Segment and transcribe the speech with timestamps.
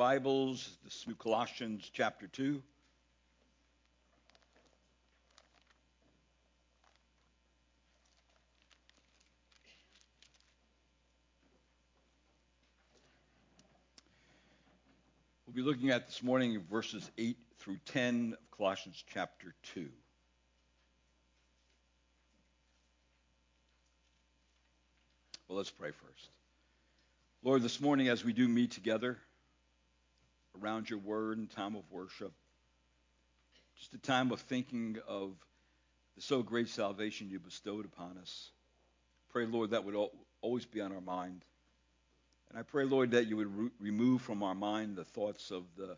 [0.00, 2.62] Bibles, this is Colossians chapter 2.
[15.46, 19.86] We'll be looking at this morning verses 8 through 10 of Colossians chapter 2.
[25.46, 26.30] Well, let's pray first.
[27.42, 29.18] Lord, this morning as we do meet together
[30.62, 32.32] around your word and time of worship,
[33.78, 35.32] just a time of thinking of
[36.16, 38.50] the so great salvation you bestowed upon us.
[39.30, 39.94] Pray, Lord, that would
[40.42, 41.44] always be on our mind.
[42.50, 45.64] And I pray, Lord, that you would re- remove from our mind the thoughts of
[45.76, 45.96] the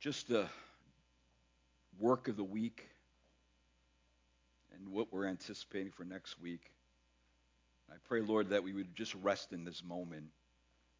[0.00, 0.46] just the
[1.98, 2.88] work of the week
[4.74, 6.60] and what we're anticipating for next week.
[7.90, 10.26] I pray, Lord, that we would just rest in this moment,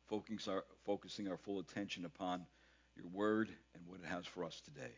[0.09, 2.45] focusing our, focusing our full attention upon
[2.97, 4.93] your word and what it has for us today.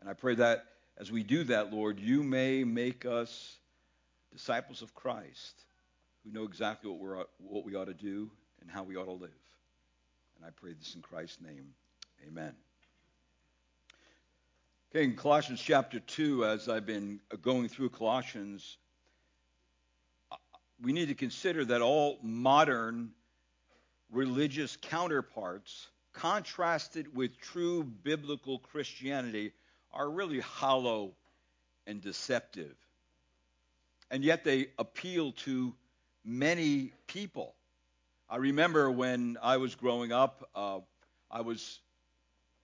[0.00, 0.64] And I pray that
[0.98, 3.56] as we do that, Lord, you may make us
[4.32, 5.64] disciples of Christ
[6.24, 8.30] who know exactly what, we're, what we ought to do
[8.60, 9.30] and how we ought to live.
[10.36, 11.74] And I pray this in Christ's name.
[12.26, 12.52] Amen.
[14.90, 18.78] Okay, in Colossians chapter 2, as I've been going through Colossians,
[20.82, 23.10] we need to consider that all modern
[24.10, 29.52] religious counterparts, contrasted with true biblical Christianity,
[29.92, 31.12] are really hollow
[31.86, 32.74] and deceptive.
[34.10, 35.74] And yet they appeal to
[36.24, 37.54] many people.
[38.28, 40.80] I remember when I was growing up, uh,
[41.30, 41.80] I was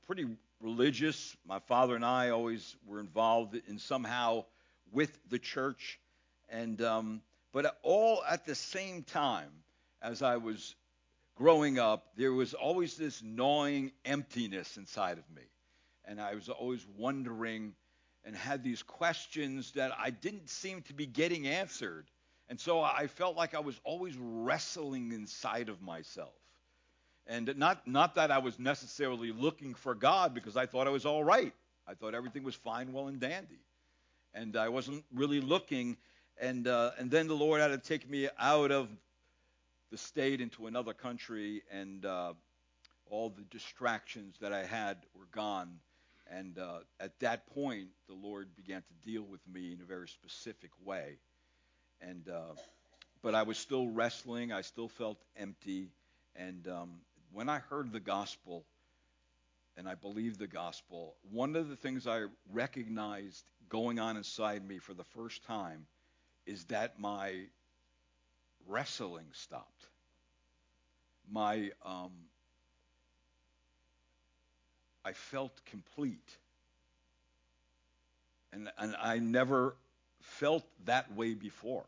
[0.06, 0.26] pretty
[0.60, 1.36] religious.
[1.46, 4.44] My father and I always were involved in somehow
[4.92, 5.98] with the church.
[6.48, 7.22] And um,
[7.52, 9.50] but all at the same time,
[10.02, 10.74] as I was
[11.36, 15.42] growing up, there was always this gnawing emptiness inside of me.
[16.04, 17.74] And I was always wondering
[18.24, 22.06] and had these questions that I didn't seem to be getting answered.
[22.48, 26.34] And so I felt like I was always wrestling inside of myself.
[27.26, 31.06] And not, not that I was necessarily looking for God because I thought I was
[31.06, 31.54] all right.
[31.86, 33.60] I thought everything was fine, well, and dandy.
[34.34, 35.96] And I wasn't really looking
[36.40, 38.88] and uh, and then the Lord had to take me out of
[39.94, 42.32] the state into another country, and uh,
[43.08, 45.78] all the distractions that I had were gone.
[46.28, 50.08] And uh, at that point, the Lord began to deal with me in a very
[50.08, 51.18] specific way.
[52.00, 52.54] And uh,
[53.22, 54.50] but I was still wrestling.
[54.50, 55.90] I still felt empty.
[56.34, 56.90] And um,
[57.32, 58.64] when I heard the gospel,
[59.76, 64.78] and I believed the gospel, one of the things I recognized going on inside me
[64.78, 65.86] for the first time
[66.46, 67.44] is that my
[68.66, 69.86] wrestling stopped.
[71.30, 72.10] My um,
[75.04, 76.38] I felt complete.
[78.52, 79.76] And, and I never
[80.20, 81.84] felt that way before.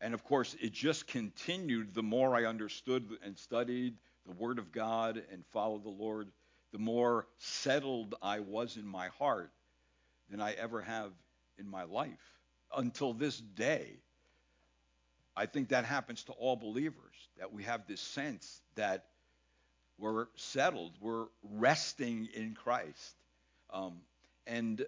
[0.00, 3.94] And of course, it just continued the more I understood and studied
[4.26, 6.28] the Word of God and followed the Lord,
[6.72, 9.50] the more settled I was in my heart
[10.30, 11.10] than I ever have
[11.58, 12.40] in my life
[12.76, 14.01] until this day.
[15.36, 19.06] I think that happens to all believers, that we have this sense that
[19.98, 23.14] we're settled, we're resting in Christ.
[23.72, 24.00] Um,
[24.46, 24.84] and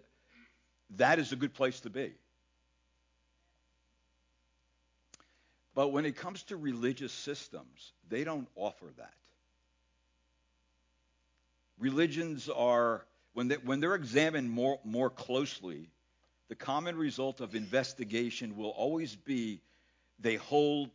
[0.97, 2.13] that is a good place to be.
[5.75, 9.15] But when it comes to religious systems, they don't offer that.
[11.79, 15.91] Religions are, when, they, when they're examined more, more closely,
[16.49, 19.61] the common result of investigation will always be
[20.19, 20.91] they hold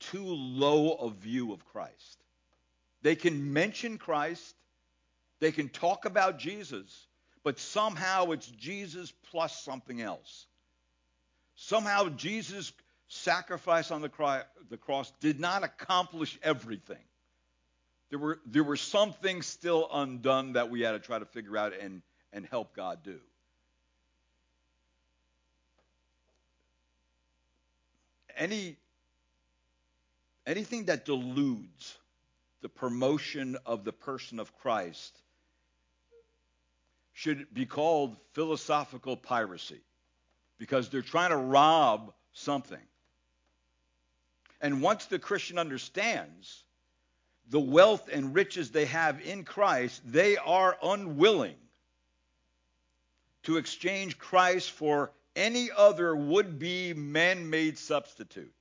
[0.00, 2.24] too low a view of Christ.
[3.02, 4.54] They can mention Christ,
[5.40, 7.06] they can talk about Jesus,
[7.44, 10.46] but somehow it's Jesus plus something else.
[11.54, 12.72] Somehow Jesus'
[13.08, 17.02] sacrifice on the, cross did not accomplish everything.
[18.10, 21.56] There were, there were some things still undone that we had to try to figure
[21.56, 22.02] out and,
[22.32, 23.18] and help God do.
[28.38, 28.76] Any
[30.46, 31.98] anything that deludes
[32.62, 35.16] the promotion of the person of Christ
[37.12, 39.80] should be called philosophical piracy
[40.56, 42.78] because they're trying to rob something.
[44.60, 46.62] And once the Christian understands
[47.50, 51.56] the wealth and riches they have in Christ, they are unwilling
[53.44, 58.52] to exchange Christ for any other would be man made substitute.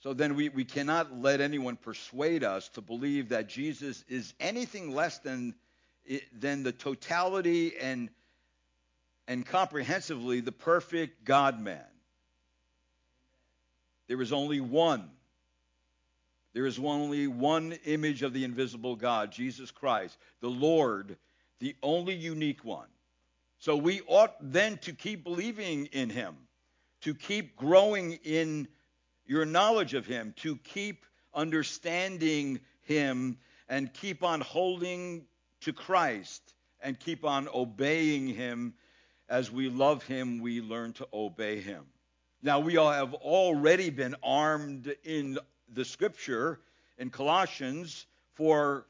[0.00, 4.94] So then we, we cannot let anyone persuade us to believe that Jesus is anything
[4.94, 5.54] less than,
[6.38, 8.10] than the totality and,
[9.26, 11.86] and comprehensively the perfect God man.
[14.08, 15.08] There is only one.
[16.52, 21.16] There is only one image of the invisible God, Jesus Christ, the Lord,
[21.60, 22.88] the only unique one.
[23.64, 26.36] So we ought then to keep believing in him,
[27.00, 28.68] to keep growing in
[29.24, 35.24] your knowledge of him, to keep understanding him, and keep on holding
[35.62, 36.42] to Christ,
[36.82, 38.74] and keep on obeying him.
[39.30, 41.86] As we love him, we learn to obey him.
[42.42, 45.38] Now, we all have already been armed in
[45.72, 46.60] the scripture
[46.98, 48.84] in Colossians for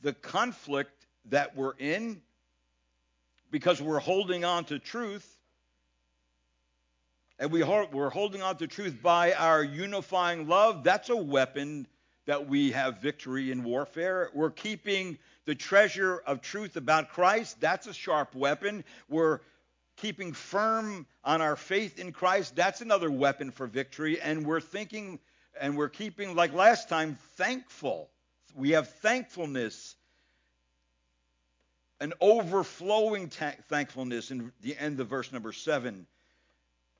[0.00, 2.22] the conflict that we're in
[3.50, 5.36] because we're holding on to truth.
[7.38, 10.84] And we we're holding on to truth by our unifying love.
[10.84, 11.86] That's a weapon
[12.26, 14.30] that we have victory in warfare.
[14.34, 17.60] We're keeping the treasure of truth about Christ.
[17.60, 18.84] That's a sharp weapon.
[19.08, 19.40] We're
[19.96, 22.56] keeping firm on our faith in Christ.
[22.56, 24.20] That's another weapon for victory.
[24.20, 25.18] And we're thinking
[25.58, 28.10] and we're keeping, like last time, thankful.
[28.54, 29.95] We have thankfulness
[32.00, 36.06] an overflowing ta- thankfulness in the end of verse number seven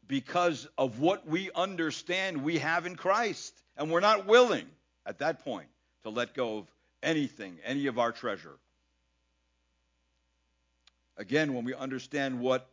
[0.09, 3.55] because of what we understand we have in Christ.
[3.77, 4.67] And we're not willing
[5.05, 5.69] at that point
[6.05, 6.67] to let go of
[7.03, 8.57] anything, any of our treasure.
[11.17, 12.69] Again, when we understand what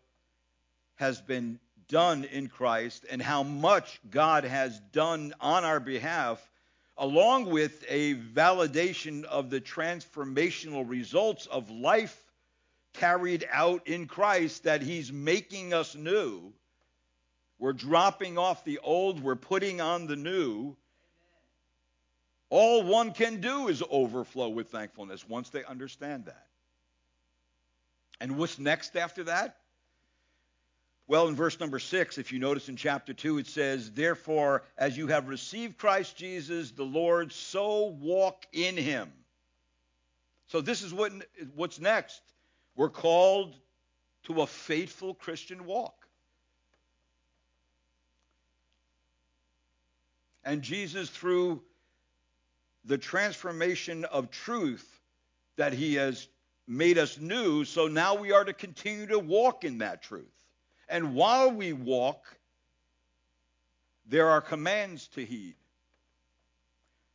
[0.96, 6.42] has been done in Christ and how much God has done on our behalf,
[6.98, 12.20] along with a validation of the transformational results of life
[12.94, 16.54] carried out in Christ, that He's making us new.
[17.58, 20.76] We're dropping off the old, we're putting on the new.
[22.50, 26.46] All one can do is overflow with thankfulness once they understand that.
[28.22, 29.58] And what's next after that?
[31.08, 34.98] Well, in verse number six, if you notice in chapter two, it says, Therefore, as
[34.98, 39.12] you have received Christ Jesus the Lord, so walk in him.
[40.48, 41.12] So this is what,
[41.56, 42.22] what's next.
[42.76, 43.56] We're called
[44.24, 46.08] to a faithful Christian walk.
[50.46, 51.62] And Jesus, through
[52.86, 54.88] the transformation of truth
[55.58, 56.28] that he has
[56.68, 60.43] made us new, so now we are to continue to walk in that truth.
[60.90, 62.26] And while we walk,
[64.06, 65.56] there are commands to heed.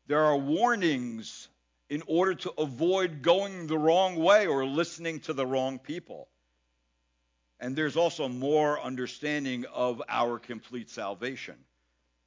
[0.07, 1.49] There are warnings
[1.91, 6.29] in order to avoid going the wrong way or listening to the wrong people.
[7.61, 11.57] And there's also more understanding of our complete salvation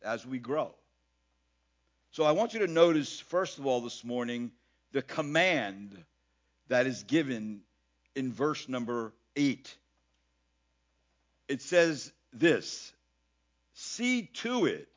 [0.03, 0.73] as we grow.
[2.11, 4.51] So I want you to notice, first of all, this morning,
[4.91, 5.97] the command
[6.67, 7.61] that is given
[8.15, 9.73] in verse number 8
[11.51, 12.93] it says this
[13.73, 14.87] See to it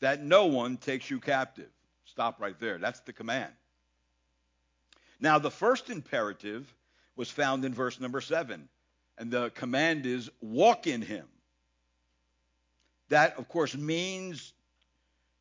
[0.00, 1.68] that no one takes you captive.
[2.04, 2.78] Stop right there.
[2.78, 3.52] That's the command.
[5.20, 6.72] Now, the first imperative
[7.16, 8.68] was found in verse number 7,
[9.18, 11.26] and the command is walk in him.
[13.10, 14.52] That, of course, means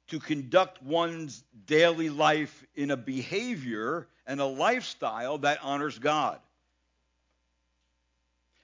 [0.09, 6.39] to conduct one's daily life in a behavior and a lifestyle that honors God.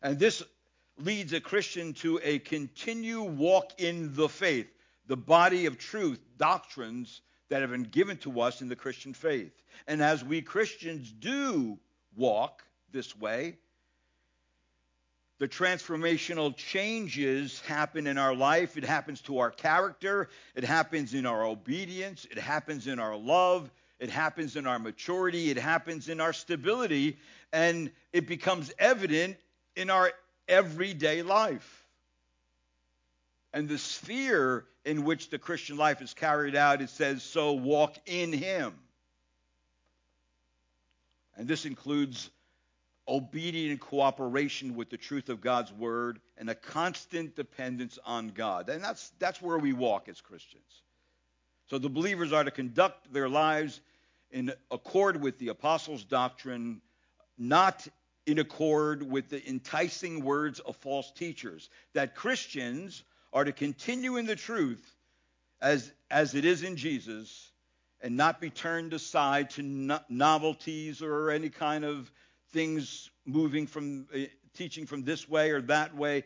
[0.01, 0.43] And this
[0.97, 4.67] leads a Christian to a continue walk in the faith,
[5.07, 9.51] the body of truth, doctrines that have been given to us in the Christian faith.
[9.87, 11.77] And as we Christians do
[12.15, 13.57] walk this way,
[15.37, 18.77] the transformational changes happen in our life.
[18.77, 20.29] It happens to our character.
[20.55, 22.25] It happens in our obedience.
[22.31, 23.69] It happens in our love.
[23.99, 25.49] It happens in our maturity.
[25.49, 27.17] It happens in our stability.
[27.51, 29.35] And it becomes evident
[29.75, 30.13] in our
[30.47, 31.85] everyday life.
[33.53, 37.95] And the sphere in which the Christian life is carried out, it says, so walk
[38.05, 38.73] in Him.
[41.37, 42.29] And this includes
[43.07, 48.69] obedient cooperation with the truth of God's word and a constant dependence on God.
[48.69, 50.63] And that's, that's where we walk as Christians.
[51.67, 53.81] So the believers are to conduct their lives
[54.31, 56.81] in accord with the apostles' doctrine,
[57.37, 57.87] not
[58.25, 61.69] in accord with the enticing words of false teachers.
[61.93, 63.03] That Christians
[63.33, 64.95] are to continue in the truth
[65.61, 67.51] as, as it is in Jesus
[68.01, 72.11] and not be turned aside to no- novelties or any kind of
[72.51, 74.19] things moving from uh,
[74.53, 76.23] teaching from this way or that way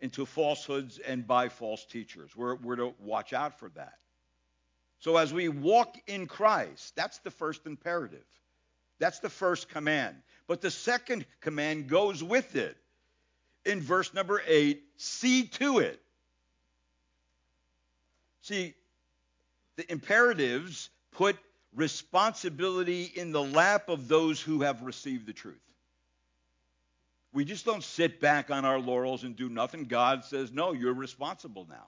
[0.00, 2.36] into falsehoods and by false teachers.
[2.36, 3.94] We're, we're to watch out for that.
[4.98, 8.26] So as we walk in Christ, that's the first imperative.
[8.98, 10.16] That's the first command.
[10.46, 12.76] But the second command goes with it.
[13.64, 16.00] In verse number 8, see to it.
[18.42, 18.74] See,
[19.76, 21.36] the imperatives put
[21.74, 25.60] responsibility in the lap of those who have received the truth.
[27.32, 29.84] We just don't sit back on our laurels and do nothing.
[29.84, 31.86] God says, no, you're responsible now.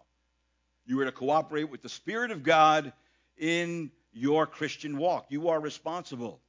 [0.86, 2.92] You are to cooperate with the Spirit of God
[3.36, 5.26] in your Christian walk.
[5.28, 6.40] You are responsible.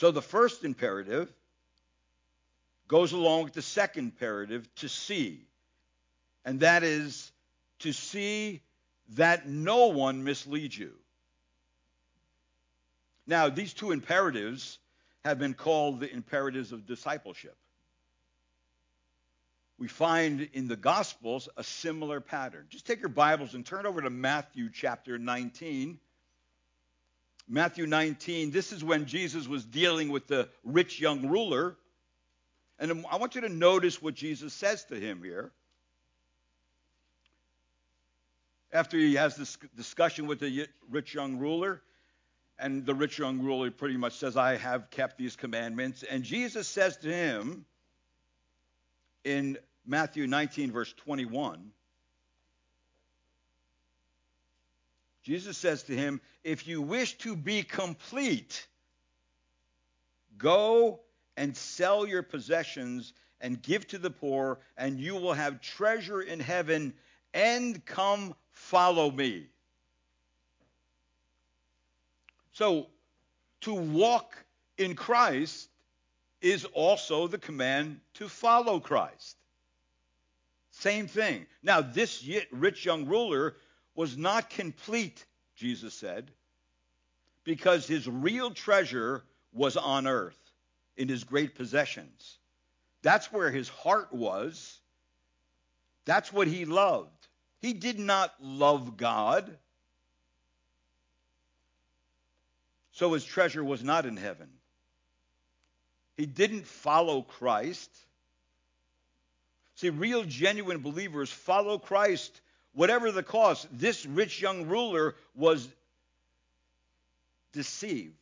[0.00, 1.30] So the first imperative
[2.88, 5.46] goes along with the second imperative to see,
[6.42, 7.30] and that is
[7.80, 8.62] to see
[9.10, 10.94] that no one misleads you.
[13.26, 14.78] Now, these two imperatives
[15.22, 17.58] have been called the imperatives of discipleship.
[19.78, 22.64] We find in the Gospels a similar pattern.
[22.70, 26.00] Just take your Bibles and turn over to Matthew chapter 19.
[27.52, 31.76] Matthew 19, this is when Jesus was dealing with the rich young ruler.
[32.78, 35.50] And I want you to notice what Jesus says to him here.
[38.72, 41.82] After he has this discussion with the rich young ruler,
[42.56, 46.04] and the rich young ruler pretty much says, I have kept these commandments.
[46.04, 47.64] And Jesus says to him
[49.24, 51.72] in Matthew 19, verse 21,
[55.22, 58.66] Jesus says to him, If you wish to be complete,
[60.38, 61.00] go
[61.36, 66.40] and sell your possessions and give to the poor, and you will have treasure in
[66.40, 66.94] heaven,
[67.32, 69.46] and come follow me.
[72.52, 72.88] So,
[73.62, 74.36] to walk
[74.76, 75.68] in Christ
[76.40, 79.36] is also the command to follow Christ.
[80.70, 81.46] Same thing.
[81.62, 83.56] Now, this rich young ruler
[84.00, 85.26] was not complete,
[85.56, 86.30] Jesus said,
[87.44, 90.38] because his real treasure was on earth
[90.96, 92.38] in his great possessions.
[93.02, 94.80] That's where his heart was.
[96.06, 97.28] That's what he loved.
[97.60, 99.54] He did not love God.
[102.92, 104.48] So his treasure was not in heaven.
[106.16, 107.90] He didn't follow Christ.
[109.74, 112.40] See, real, genuine believers follow Christ
[112.74, 113.68] whatever the cost.
[113.72, 115.68] This rich young ruler was
[117.52, 118.14] deceived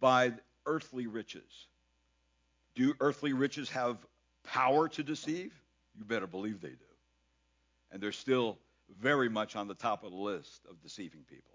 [0.00, 0.32] by
[0.66, 1.66] earthly riches.
[2.74, 3.98] Do earthly riches have
[4.44, 5.52] power to deceive?
[5.98, 6.76] You better believe they do.
[7.90, 8.58] And they're still
[9.00, 11.54] very much on the top of the list of deceiving people.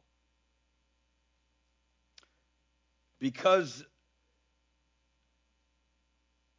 [3.19, 3.83] Because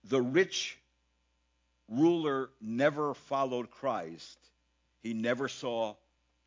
[0.04, 0.78] the rich
[1.88, 4.38] ruler never followed Christ,
[5.06, 5.94] he never saw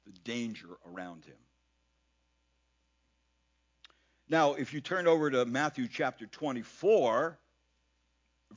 [0.05, 1.37] the danger around him.
[4.27, 7.39] Now, if you turn over to Matthew chapter 24,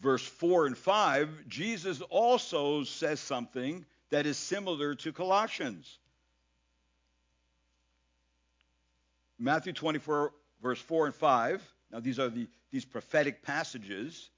[0.00, 5.98] verse 4 and 5, Jesus also says something that is similar to Colossians.
[9.38, 10.32] Matthew 24,
[10.62, 11.74] verse 4 and 5.
[11.90, 14.30] Now, these are the, these prophetic passages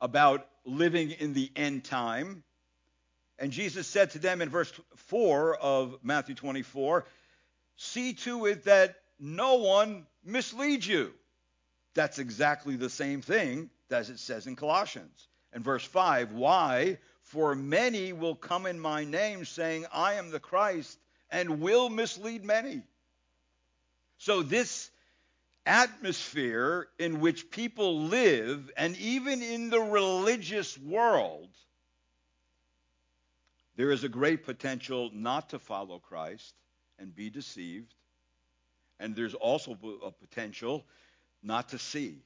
[0.00, 2.42] about living in the end time.
[3.38, 7.04] And Jesus said to them in verse 4 of Matthew 24,
[7.76, 11.12] See to it that no one misleads you.
[11.94, 15.28] That's exactly the same thing as it says in Colossians.
[15.52, 16.98] And verse 5, Why?
[17.22, 20.98] For many will come in my name, saying, I am the Christ,
[21.30, 22.82] and will mislead many.
[24.18, 24.90] So, this
[25.64, 31.48] atmosphere in which people live, and even in the religious world,
[33.76, 36.54] there is a great potential not to follow Christ
[36.98, 37.94] and be deceived.
[39.00, 40.84] And there's also a potential
[41.42, 42.22] not to see.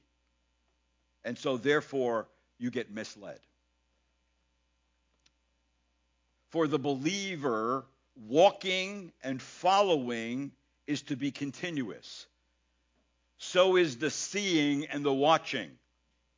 [1.23, 2.27] And so, therefore,
[2.59, 3.39] you get misled.
[6.49, 7.85] For the believer,
[8.15, 10.51] walking and following
[10.85, 12.25] is to be continuous.
[13.37, 15.71] So is the seeing and the watching.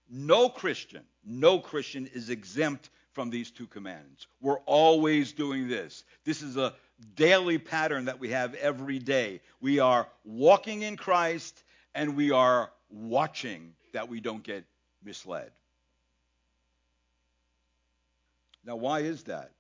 [0.10, 4.28] No Christian, no Christian is exempt from these two commands.
[4.42, 6.04] We're always doing this.
[6.26, 6.74] This is a
[7.16, 9.42] daily pattern that we have every day.
[9.62, 11.64] We are walking in Christ
[11.96, 14.64] and we are watching that we don't get
[15.04, 15.52] misled.
[18.66, 19.52] Now, why is that?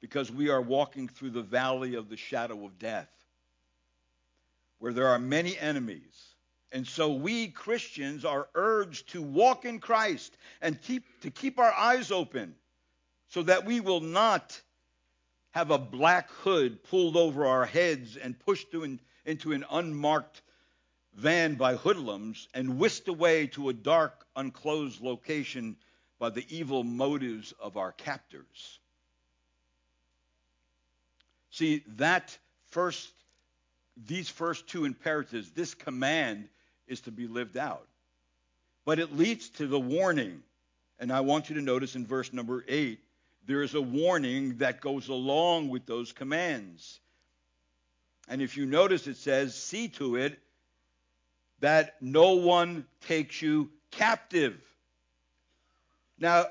[0.00, 3.10] because we are walking through the valley of the shadow of death,
[4.78, 6.27] where there are many enemies.
[6.72, 11.72] And so we Christians are urged to walk in Christ and keep, to keep our
[11.72, 12.54] eyes open
[13.28, 14.60] so that we will not
[15.52, 20.42] have a black hood pulled over our heads and pushed in, into an unmarked
[21.14, 25.76] van by hoodlums and whisked away to a dark, unclosed location
[26.18, 28.78] by the evil motives of our captors.
[31.50, 32.36] See, that
[32.70, 33.10] first,
[34.06, 36.48] these first two imperatives, this command
[36.88, 37.86] is to be lived out.
[38.84, 40.42] But it leads to the warning.
[40.98, 42.98] And I want you to notice in verse number 8,
[43.46, 47.00] there is a warning that goes along with those commands.
[48.28, 50.38] And if you notice, it says, See to it
[51.60, 54.60] that no one takes you captive.
[56.18, 56.46] Now,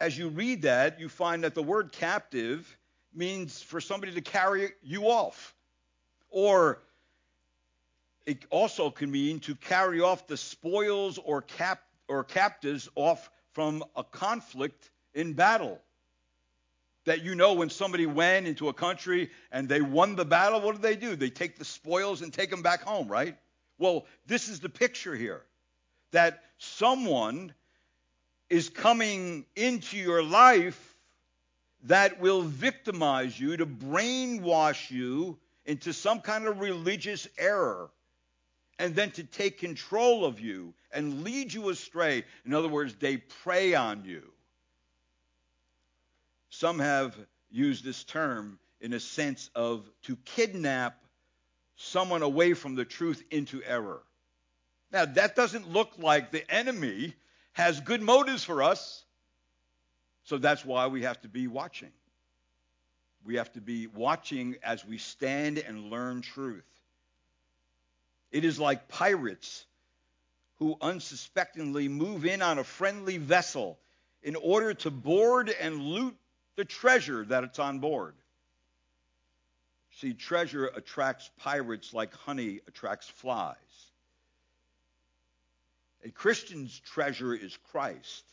[0.00, 2.76] as you read that, you find that the word captive
[3.14, 5.54] means for somebody to carry you off.
[6.30, 6.82] Or
[8.26, 13.84] it also can mean to carry off the spoils or, cap, or captives off from
[13.96, 15.80] a conflict in battle.
[17.04, 20.76] That you know when somebody went into a country and they won the battle, what
[20.76, 21.16] do they do?
[21.16, 23.36] They take the spoils and take them back home, right?
[23.78, 25.42] Well, this is the picture here
[26.12, 27.52] that someone
[28.48, 30.96] is coming into your life
[31.84, 37.90] that will victimize you, to brainwash you into some kind of religious error,
[38.78, 42.24] and then to take control of you and lead you astray.
[42.44, 44.22] In other words, they prey on you.
[46.50, 47.16] Some have
[47.50, 50.96] used this term in a sense of to kidnap
[51.76, 54.02] someone away from the truth into error.
[54.92, 57.14] Now, that doesn't look like the enemy
[57.52, 59.04] has good motives for us.
[60.24, 61.90] So that's why we have to be watching.
[63.24, 66.64] We have to be watching as we stand and learn truth.
[68.34, 69.64] It is like pirates
[70.56, 73.78] who unsuspectingly move in on a friendly vessel
[74.24, 76.16] in order to board and loot
[76.56, 78.16] the treasure that it's on board.
[80.00, 83.54] See, treasure attracts pirates like honey attracts flies.
[86.02, 88.24] A Christian's treasure is Christ.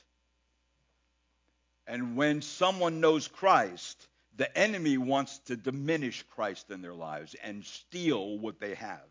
[1.85, 7.63] And when someone knows Christ, the enemy wants to diminish Christ in their lives and
[7.63, 9.05] steal what they have.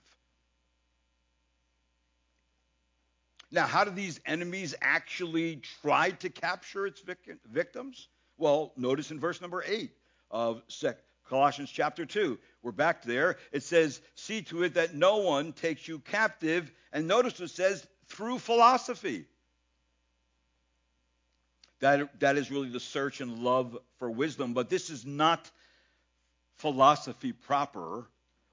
[3.53, 7.03] Now, how do these enemies actually try to capture its
[7.51, 8.09] victims?
[8.39, 9.91] Well, notice in verse number 8
[10.31, 10.63] of
[11.29, 12.39] Colossians chapter 2.
[12.63, 13.39] We're back there.
[13.53, 16.71] It says, See to it that no one takes you captive.
[16.93, 19.27] And notice what it says, through philosophy.
[21.81, 24.55] That, that is really the search and love for wisdom.
[24.55, 25.51] But this is not
[26.57, 28.07] philosophy proper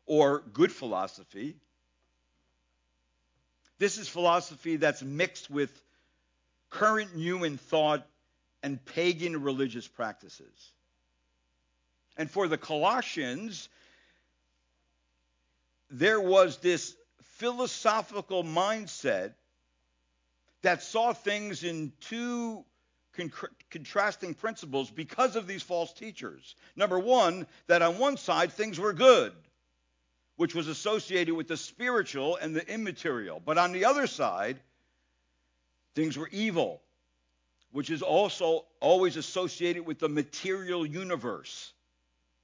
[0.05, 1.57] or good philosophy.
[3.79, 5.71] This is philosophy that's mixed with
[6.69, 8.05] current human thought
[8.63, 10.71] and pagan religious practices.
[12.17, 13.69] And for the Colossians,
[15.91, 19.33] there was this philosophical mindset
[20.63, 22.65] that saw things in two
[23.15, 23.31] con-
[23.69, 26.55] contrasting principles because of these false teachers.
[26.75, 29.33] Number one, that on one side things were good,
[30.37, 33.41] which was associated with the spiritual and the immaterial.
[33.43, 34.59] But on the other side,
[35.95, 36.79] things were evil,
[37.71, 41.73] which is also always associated with the material universe.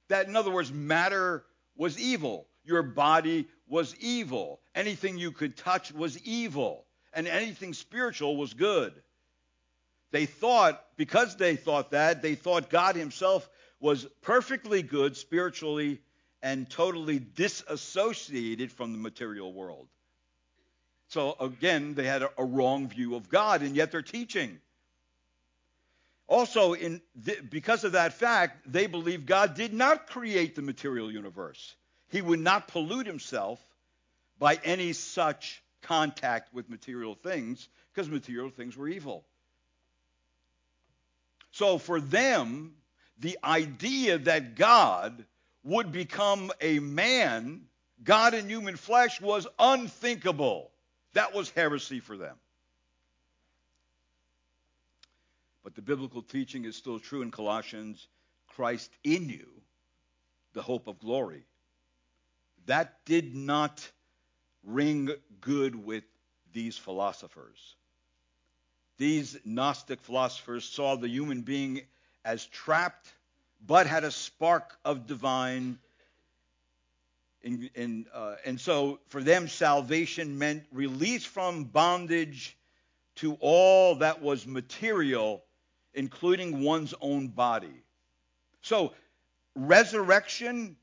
[0.08, 1.44] That, in other words, matter
[1.76, 2.46] was evil.
[2.64, 4.60] Your body was evil.
[4.74, 6.84] Anything you could touch was evil.
[7.12, 8.92] And anything spiritual was good.
[10.10, 16.00] They thought, because they thought that, they thought God Himself was perfectly good spiritually
[16.44, 19.88] and totally disassociated from the material world.
[21.08, 24.60] So again, they had a, a wrong view of God, and yet they're teaching.
[26.26, 31.10] Also, in th- because of that fact, they believe God did not create the material
[31.10, 31.74] universe.
[32.08, 33.58] He would not pollute himself
[34.38, 39.24] by any such contact with material things because material things were evil.
[41.52, 42.74] So for them,
[43.18, 45.24] the idea that God
[45.64, 47.62] would become a man,
[48.02, 50.70] God in human flesh, was unthinkable.
[51.14, 52.36] That was heresy for them.
[55.64, 58.06] But the biblical teaching is still true in Colossians
[58.48, 59.48] Christ in you,
[60.52, 61.44] the hope of glory.
[62.66, 63.90] That did not
[64.62, 66.04] ring good with
[66.52, 67.74] these philosophers.
[68.96, 71.82] These Gnostic philosophers saw the human being
[72.24, 73.12] as trapped,
[73.66, 75.78] but had a spark of divine.
[77.42, 82.56] In, in, uh, and so for them, salvation meant release from bondage
[83.16, 85.44] to all that was material
[85.94, 87.82] including one's own body.
[88.62, 88.92] So
[89.54, 90.76] resurrection,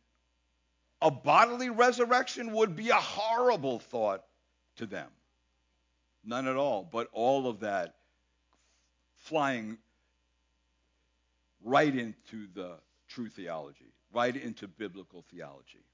[1.02, 4.24] a bodily resurrection, would be a horrible thought
[4.78, 5.10] to them.
[6.24, 6.88] None at all.
[6.90, 7.96] But all of that
[9.18, 9.78] flying
[11.64, 12.76] right into the
[13.08, 15.86] true theology, right into biblical theology.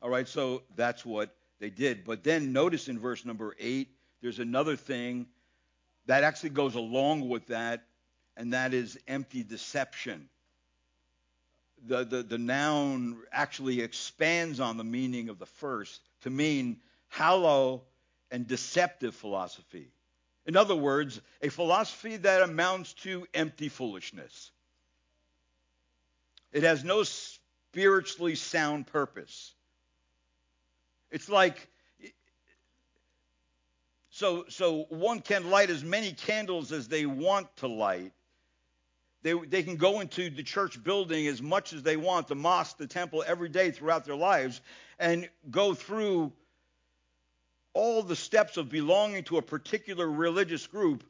[0.00, 2.04] All right, so that's what they did.
[2.04, 3.88] But then notice in verse number 8,
[4.20, 5.26] there's another thing
[6.06, 7.84] that actually goes along with that,
[8.36, 10.28] and that is empty deception.
[11.86, 17.82] The, the, the noun actually expands on the meaning of the first to mean hollow
[18.30, 19.92] and deceptive philosophy.
[20.46, 24.51] In other words, a philosophy that amounts to empty foolishness.
[26.52, 29.54] It has no spiritually sound purpose.
[31.10, 31.68] It's like
[34.10, 38.12] so so one can light as many candles as they want to light.
[39.22, 42.76] They, they can go into the church building as much as they want, the mosque,
[42.76, 44.60] the temple, every day throughout their lives,
[44.98, 46.32] and go through
[47.72, 51.04] all the steps of belonging to a particular religious group,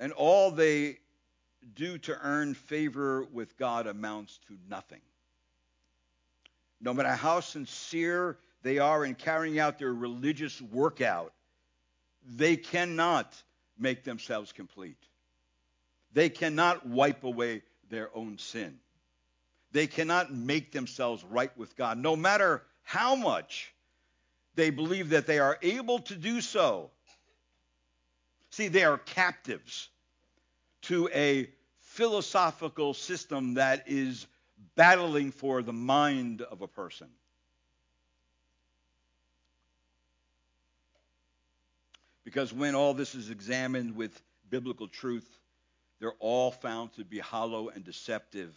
[0.00, 0.98] and all they
[1.74, 5.00] do to earn favor with God amounts to nothing.
[6.80, 11.32] No matter how sincere they are in carrying out their religious workout,
[12.36, 13.34] they cannot
[13.78, 14.98] make themselves complete.
[16.12, 18.78] They cannot wipe away their own sin.
[19.72, 23.72] They cannot make themselves right with God, no matter how much
[24.54, 26.90] they believe that they are able to do so.
[28.50, 29.88] See, they are captives
[30.82, 34.26] to a philosophical system that is
[34.74, 37.08] battling for the mind of a person.
[42.24, 45.28] Because when all this is examined with biblical truth,
[46.00, 48.52] they're all found to be hollow and deceptive.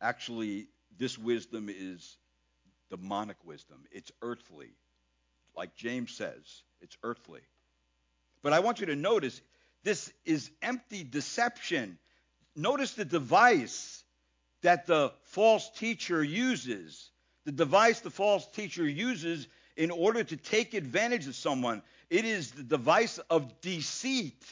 [0.00, 0.68] Actually,
[0.98, 2.16] this wisdom is
[2.90, 3.84] demonic wisdom.
[3.90, 4.70] It's earthly.
[5.56, 7.40] Like James says, it's earthly.
[8.42, 9.40] But I want you to notice
[9.84, 11.98] this is empty deception.
[12.54, 14.04] Notice the device
[14.62, 17.10] that the false teacher uses.
[17.44, 21.82] The device the false teacher uses in order to take advantage of someone.
[22.10, 24.44] It is the device of deceit.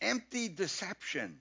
[0.00, 1.38] Empty deception.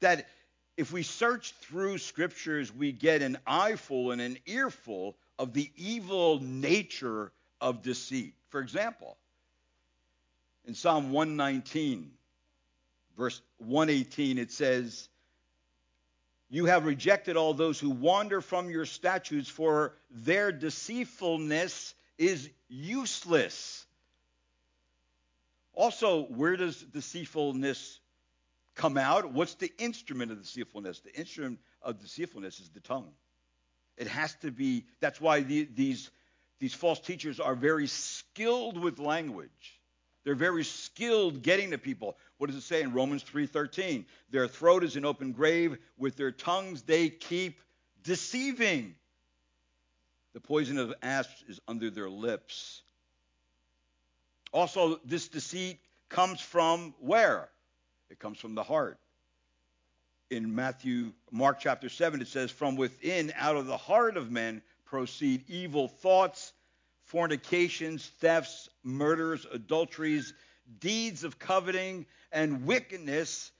[0.00, 0.28] That
[0.76, 6.40] if we search through scriptures, we get an eyeful and an earful of the evil
[6.40, 8.34] nature of deceit.
[8.48, 9.18] For example,
[10.70, 12.12] in Psalm 119,
[13.16, 15.08] verse 118, it says,
[16.48, 23.84] You have rejected all those who wander from your statutes, for their deceitfulness is useless.
[25.74, 27.98] Also, where does deceitfulness
[28.76, 31.00] come out, what's the instrument of deceitfulness?
[31.00, 33.10] The instrument of deceitfulness is the tongue.
[33.96, 36.12] It has to be, that's why the, these,
[36.60, 39.79] these false teachers are very skilled with language.
[40.24, 42.16] They're very skilled getting to people.
[42.38, 44.04] What does it say in Romans 3:13?
[44.30, 47.60] Their throat is an open grave, with their tongues they keep
[48.02, 48.94] deceiving.
[50.32, 52.82] The poison of asps is under their lips.
[54.52, 57.48] Also, this deceit comes from where?
[58.10, 58.98] It comes from the heart.
[60.30, 64.62] In Matthew, Mark chapter 7, it says, From within, out of the heart of men,
[64.84, 66.52] proceed evil thoughts,
[67.10, 70.32] fornications, thefts, murders, adulteries,
[70.78, 73.50] deeds of coveting, and wickedness,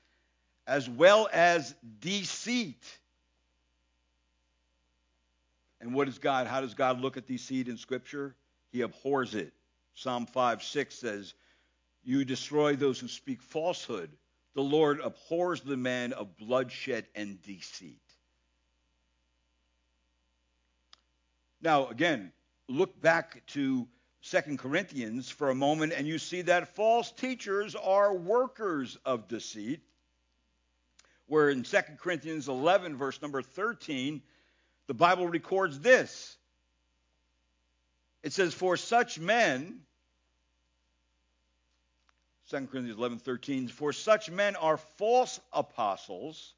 [0.68, 2.84] as well as deceit.
[5.80, 6.46] And what is God?
[6.46, 8.36] How does God look at deceit in Scripture?
[8.70, 9.52] He abhors it.
[9.94, 11.34] Psalm 5 6 says,
[12.04, 14.12] You destroy those who speak falsehood.
[14.54, 17.98] The Lord abhors the man of bloodshed and deceit.
[21.60, 22.32] Now, again,
[22.70, 23.86] look back to
[24.22, 29.80] 2 Corinthians for a moment, and you see that false teachers are workers of deceit.
[31.26, 34.22] Where in 2 Corinthians 11, verse number 13,
[34.86, 36.36] the Bible records this.
[38.22, 39.80] It says, For such men,
[42.50, 46.54] 2 Corinthians 11:13 For such men are false apostles,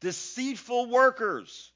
[0.00, 1.72] deceitful workers,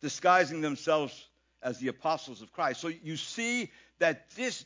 [0.00, 1.29] disguising themselves
[1.62, 2.80] as the apostles of Christ.
[2.80, 4.64] So you see that this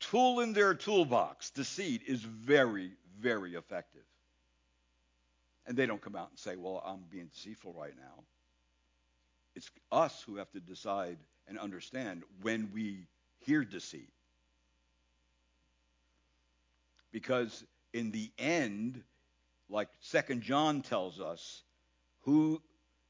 [0.00, 4.02] tool in their toolbox, deceit, is very, very effective.
[5.66, 8.24] And they don't come out and say, Well, I'm being deceitful right now.
[9.54, 13.06] It's us who have to decide and understand when we
[13.38, 14.08] hear deceit
[17.12, 19.02] because in the end,
[19.68, 21.62] like Second John tells us,
[22.22, 22.60] who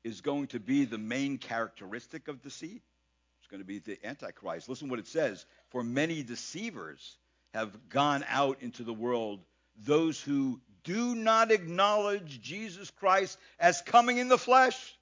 [0.05, 2.83] is going to be the main characteristic of deceit?
[3.41, 4.69] It's going to be the Antichrist.
[4.69, 5.45] Listen what it says.
[5.71, 7.17] For many deceivers
[7.55, 9.41] have gone out into the world,
[9.77, 14.97] those who do not acknowledge Jesus Christ as coming in the flesh.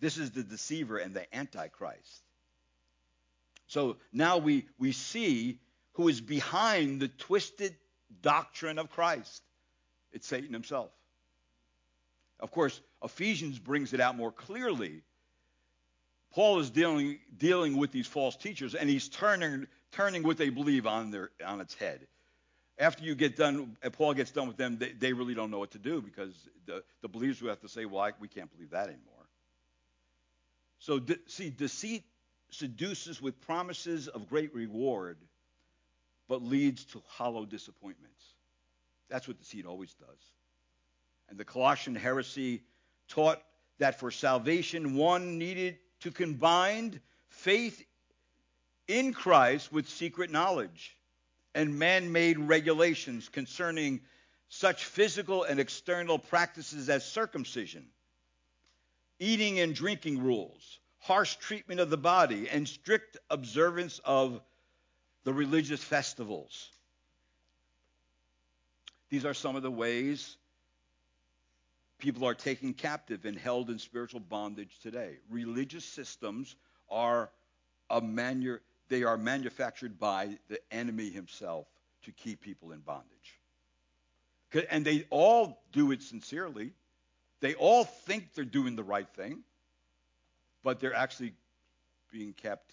[0.00, 2.22] This is the deceiver and the Antichrist.
[3.66, 5.60] So now we, we see
[5.92, 7.76] who is behind the twisted
[8.22, 9.42] doctrine of Christ.
[10.12, 10.90] It's Satan himself.
[12.40, 15.02] Of course, Ephesians brings it out more clearly.
[16.32, 20.86] Paul is dealing, dealing with these false teachers, and he's turning, turning what they believe
[20.86, 22.06] on, their, on its head.
[22.78, 25.72] After you get done, Paul gets done with them, they, they really don't know what
[25.72, 26.32] to do because
[26.66, 29.04] the, the believers will have to say, well, I, we can't believe that anymore.
[30.78, 32.04] So, de- see, deceit
[32.50, 35.18] seduces with promises of great reward,
[36.26, 38.24] but leads to hollow disappointments.
[39.10, 40.39] That's what deceit always does.
[41.30, 42.62] And the Colossian heresy
[43.08, 43.40] taught
[43.78, 47.82] that for salvation, one needed to combine faith
[48.88, 50.96] in Christ with secret knowledge
[51.54, 54.00] and man made regulations concerning
[54.48, 57.86] such physical and external practices as circumcision
[59.20, 64.40] eating and drinking rules, harsh treatment of the body, and strict observance of
[65.24, 66.70] the religious festivals.
[69.10, 70.38] These are some of the ways
[72.00, 75.18] people are taken captive and held in spiritual bondage today.
[75.30, 76.56] Religious systems
[76.90, 77.30] are
[77.88, 78.58] a manu-
[78.88, 81.66] they are manufactured by the enemy himself
[82.02, 83.06] to keep people in bondage.
[84.70, 86.72] And they all do it sincerely.
[87.40, 89.44] They all think they're doing the right thing,
[90.64, 91.34] but they're actually
[92.10, 92.72] being kept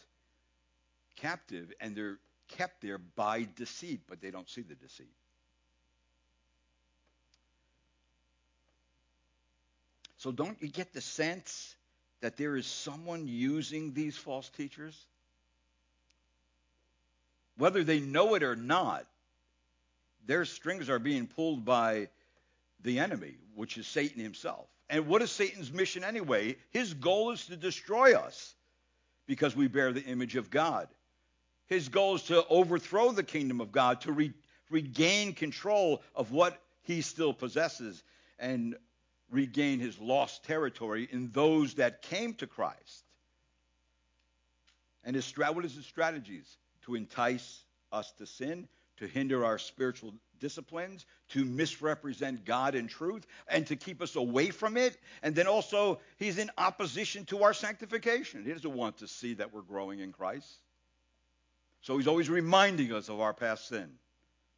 [1.18, 5.14] captive, and they're kept there by deceit, but they don't see the deceit.
[10.18, 11.76] So don't you get the sense
[12.22, 14.98] that there is someone using these false teachers?
[17.58, 19.06] Whether they know it or not,
[20.26, 22.10] their strings are being pulled by
[22.82, 24.68] the enemy, which is Satan himself.
[24.90, 26.58] And what is Satan's mission anyway?
[26.70, 28.54] His goal is to destroy us
[29.26, 30.88] because we bear the image of God.
[31.68, 34.34] His goal is to overthrow the kingdom of God, to re-
[34.70, 38.02] regain control of what he still possesses,
[38.40, 38.78] and
[39.30, 43.04] regain his lost territory in those that came to Christ.
[45.04, 46.58] And his, what is his strategies?
[46.84, 53.26] To entice us to sin, to hinder our spiritual disciplines, to misrepresent God in truth,
[53.48, 54.98] and to keep us away from it.
[55.24, 58.44] And then also, he's in opposition to our sanctification.
[58.44, 60.60] He doesn't want to see that we're growing in Christ.
[61.82, 63.90] So he's always reminding us of our past sin.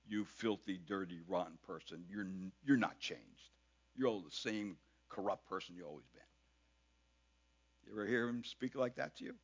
[0.08, 2.04] You filthy, dirty, rotten person.
[2.10, 2.26] You're,
[2.66, 3.24] you're not changed.
[4.00, 4.78] You're the same
[5.10, 6.22] corrupt person you've always been.
[7.86, 9.36] You ever hear him speak like that to you?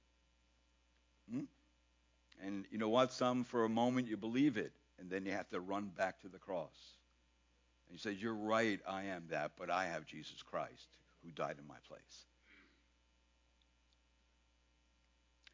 [1.29, 1.41] Hmm?
[2.41, 3.11] And you know what?
[3.11, 6.29] Some, for a moment, you believe it and then you have to run back to
[6.29, 6.75] the cross.
[7.87, 10.87] And he says, You're right, I am that, but I have Jesus Christ
[11.23, 12.25] who died in my place.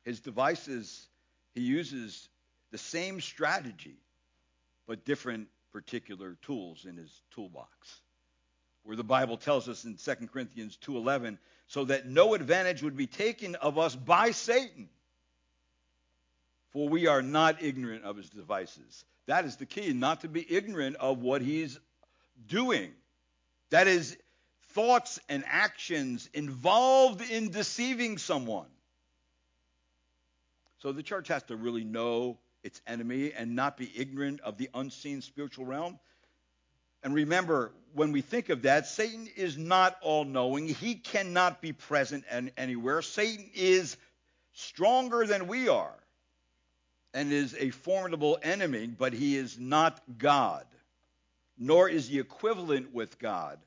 [0.04, 1.08] His devices,
[1.54, 2.30] he uses
[2.72, 3.98] the same strategy,
[4.88, 8.02] but different particular tools in his toolbox.
[8.84, 13.08] Where the Bible tells us in 2 Corinthians 2:11, so that no advantage would be
[13.08, 14.90] taken of us by Satan.
[16.72, 19.06] For we are not ignorant of his devices.
[19.28, 21.80] That is the key, not to be ignorant of what he's
[22.48, 22.94] doing.
[23.70, 24.18] That is,
[24.70, 28.68] thoughts and actions involved in deceiving someone.
[30.80, 34.70] So the church has to really know its enemy and not be ignorant of the
[34.74, 36.00] unseen spiritual realm.
[37.04, 40.68] And remember, when we think of that, Satan is not all knowing.
[40.68, 42.24] He cannot be present
[42.58, 43.02] anywhere.
[43.02, 43.98] Satan is
[44.54, 45.94] stronger than we are
[47.14, 50.66] and is a formidable enemy, but he is not God,
[51.58, 53.60] nor is he equivalent with God.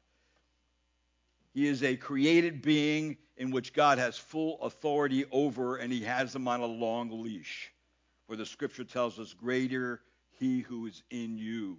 [1.53, 6.35] He is a created being in which God has full authority over, and he has
[6.35, 7.73] him on a long leash.
[8.27, 10.01] For the scripture tells us, Greater
[10.39, 11.79] he who is in you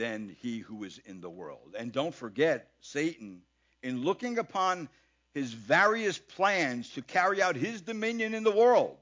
[0.00, 1.74] than he who is in the world.
[1.78, 3.42] And don't forget, Satan,
[3.82, 4.88] in looking upon
[5.34, 8.96] his various plans to carry out his dominion in the world,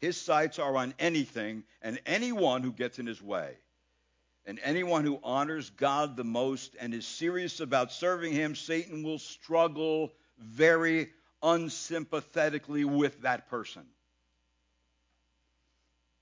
[0.00, 3.54] his sights are on anything and anyone who gets in his way.
[4.44, 9.20] And anyone who honors God the most and is serious about serving him, Satan will
[9.20, 11.10] struggle very
[11.44, 13.84] unsympathetically with that person.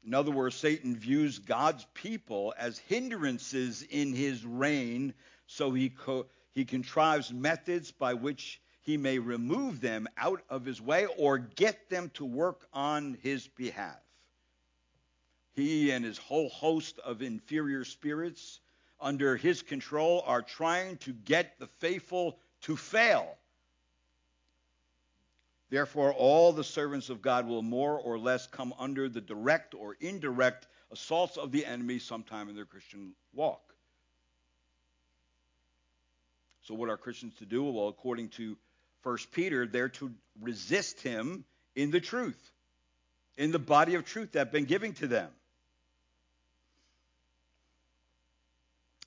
[0.04, 5.14] In other words, Satan views God's people as hindrances in his reign,
[5.46, 10.80] so he, co- he contrives methods by which he may remove them out of his
[10.80, 14.00] way or get them to work on his behalf.
[15.52, 18.60] He and his whole host of inferior spirits
[19.00, 23.36] under his control are trying to get the faithful to fail.
[25.70, 29.96] Therefore, all the servants of God will more or less come under the direct or
[30.00, 33.62] indirect assaults of the enemy sometime in their Christian walk.
[36.62, 37.64] So, what are Christians to do?
[37.64, 38.56] Well, according to
[39.04, 41.44] 1 Peter, they're to resist him
[41.76, 42.52] in the truth,
[43.36, 45.30] in the body of truth that has been given to them.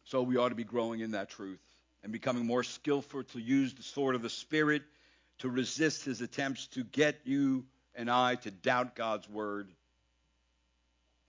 [0.05, 1.59] So we ought to be growing in that truth
[2.03, 4.83] and becoming more skillful to use the sword of the Spirit
[5.43, 9.67] to resist his attempts to get you and I to doubt God's word.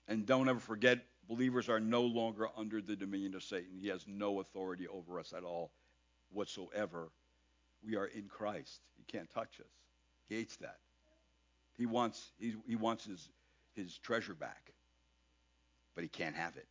[0.06, 3.76] And don't ever forget, believers are no longer under the dominion of Satan.
[3.80, 5.72] He has no authority over us at all
[6.32, 7.08] whatsoever.
[7.84, 8.82] We are in Christ.
[8.96, 9.66] He can't touch us.
[10.28, 10.78] He hates that.
[11.76, 13.28] He wants, he, he wants his,
[13.74, 14.70] his treasure back,
[15.96, 16.68] but he can't have it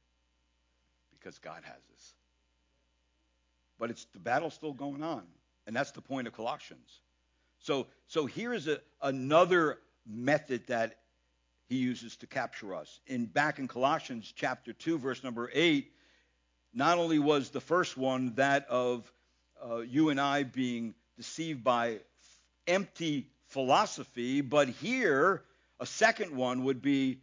[1.19, 2.13] because God has us.
[3.77, 5.23] But it's the battle's still going on,
[5.67, 7.01] and that's the point of Colossians.
[7.63, 10.97] So, so here is a, another method that
[11.69, 12.99] he uses to capture us.
[13.08, 15.89] In back in Colossians chapter 2, verse number 8,
[16.73, 19.10] not only was the first one that of
[19.65, 22.02] uh, you and I being deceived by
[22.67, 25.43] empty philosophy, but here
[25.80, 27.21] a second one would be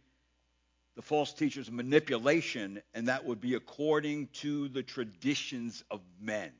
[0.95, 6.51] the false teacher's manipulation, and that would be according to the traditions of men.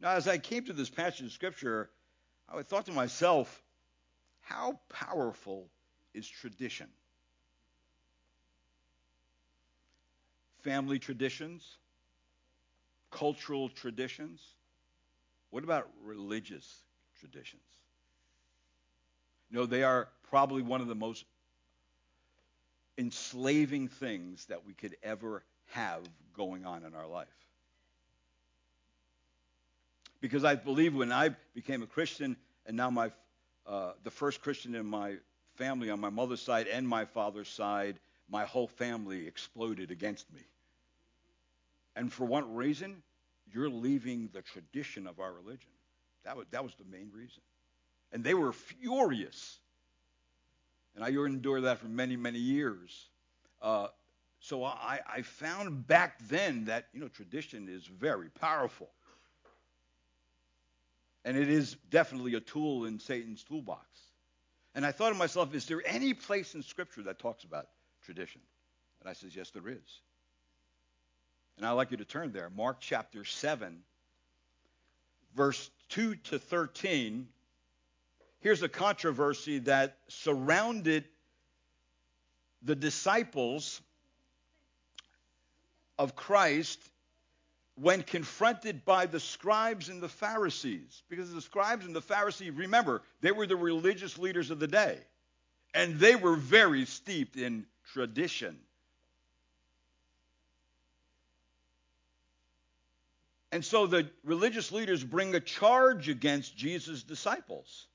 [0.00, 1.90] Now, as I came to this passage of Scripture,
[2.52, 3.62] I thought to myself,
[4.40, 5.68] how powerful
[6.14, 6.88] is tradition?
[10.62, 11.76] Family traditions,
[13.10, 14.42] cultural traditions.
[15.50, 16.82] What about religious
[17.20, 17.62] traditions?
[19.50, 21.24] You know, they are probably one of the most
[22.96, 26.02] enslaving things that we could ever have
[26.34, 27.28] going on in our life.
[30.20, 33.12] Because I believe when I became a Christian, and now my
[33.66, 35.16] uh, the first Christian in my
[35.56, 38.00] family on my mother's side and my father's side,
[38.30, 40.40] my whole family exploded against me.
[41.94, 43.02] And for what reason?
[43.52, 45.70] You're leaving the tradition of our religion.
[46.24, 47.42] That was, that was the main reason.
[48.12, 49.58] And they were furious
[50.98, 53.08] and I endured that for many, many years.
[53.62, 53.86] Uh,
[54.40, 58.88] so I, I found back then that, you know, tradition is very powerful.
[61.24, 63.86] And it is definitely a tool in Satan's toolbox.
[64.74, 67.68] And I thought to myself, is there any place in Scripture that talks about
[68.02, 68.40] tradition?
[69.00, 70.00] And I says, yes, there is.
[71.56, 72.50] And I'd like you to turn there.
[72.50, 73.80] Mark chapter 7,
[75.34, 77.28] verse 2 to 13
[78.40, 81.04] here's a controversy that surrounded
[82.62, 83.80] the disciples
[85.98, 86.80] of Christ
[87.80, 91.02] when confronted by the scribes and the Pharisees.
[91.08, 94.98] Because the scribes and the Pharisees, remember, they were the religious leaders of the day.
[95.74, 98.58] And they were very steeped in tradition.
[103.52, 107.86] And so the religious leaders bring a charge against Jesus' disciples.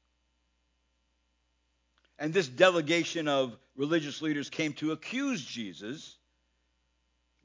[2.17, 6.15] And this delegation of religious leaders came to accuse Jesus.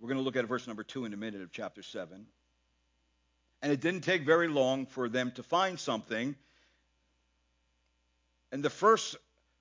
[0.01, 2.27] We're going to look at verse number 2 in a minute of chapter 7.
[3.63, 6.37] And it didn't take very long for them to find something.
[8.53, 9.17] And the first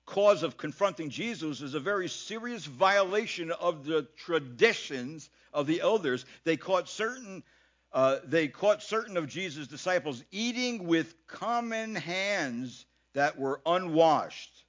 [0.06, 6.24] cause of confronting Jesus is a very serious violation of the traditions of the elders.
[6.44, 7.42] They caught certain
[7.90, 14.64] uh, they caught certain of Jesus' disciples eating with common hands that were unwashed.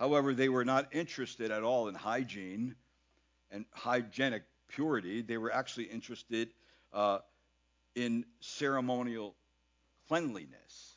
[0.00, 2.74] However, they were not interested at all in hygiene
[3.52, 4.42] and hygienic
[4.72, 5.22] purity.
[5.22, 6.50] They were actually interested
[6.92, 7.18] uh,
[7.94, 9.34] in ceremonial
[10.08, 10.96] cleanliness.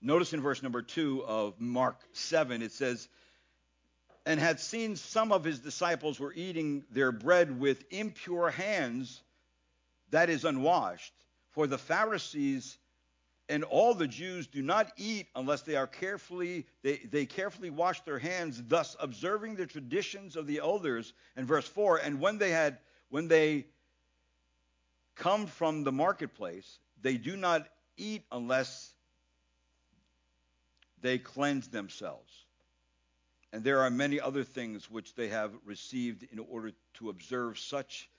[0.00, 3.08] Notice in verse number 2 of Mark 7, it says,
[4.26, 9.20] And had seen some of his disciples were eating their bread with impure hands,
[10.10, 11.12] that is, unwashed.
[11.50, 12.77] For the Pharisees
[13.48, 18.00] and all the Jews do not eat unless they are carefully they, they carefully wash
[18.02, 21.12] their hands, thus observing the traditions of the elders.
[21.36, 22.78] And verse four, and when they had
[23.08, 23.66] when they
[25.14, 28.92] come from the marketplace, they do not eat unless
[31.00, 32.32] they cleanse themselves.
[33.52, 38.10] And there are many other things which they have received in order to observe, such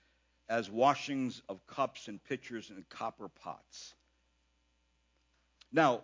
[0.48, 3.94] as washings of cups and pitchers and copper pots.
[5.72, 6.02] Now,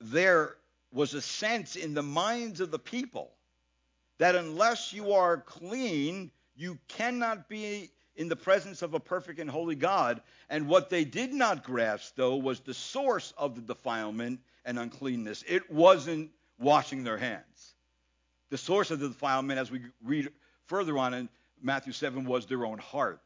[0.00, 0.56] there
[0.92, 3.30] was a sense in the minds of the people
[4.18, 9.48] that unless you are clean, you cannot be in the presence of a perfect and
[9.48, 10.20] holy God.
[10.50, 15.42] And what they did not grasp, though, was the source of the defilement and uncleanness.
[15.48, 17.74] It wasn't washing their hands.
[18.50, 20.28] The source of the defilement, as we read
[20.66, 21.28] further on in
[21.62, 23.22] Matthew 7, was their own heart.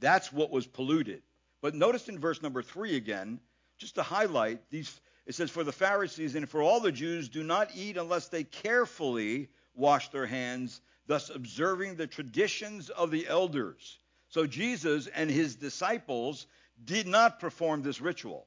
[0.00, 1.22] That's what was polluted.
[1.60, 3.38] But notice in verse number 3 again,
[3.78, 7.42] just to highlight these it says for the Pharisees and for all the Jews do
[7.42, 13.98] not eat unless they carefully wash their hands thus observing the traditions of the elders.
[14.28, 16.46] So Jesus and his disciples
[16.84, 18.46] did not perform this ritual.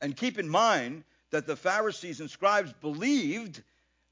[0.00, 3.62] And keep in mind that the Pharisees and scribes believed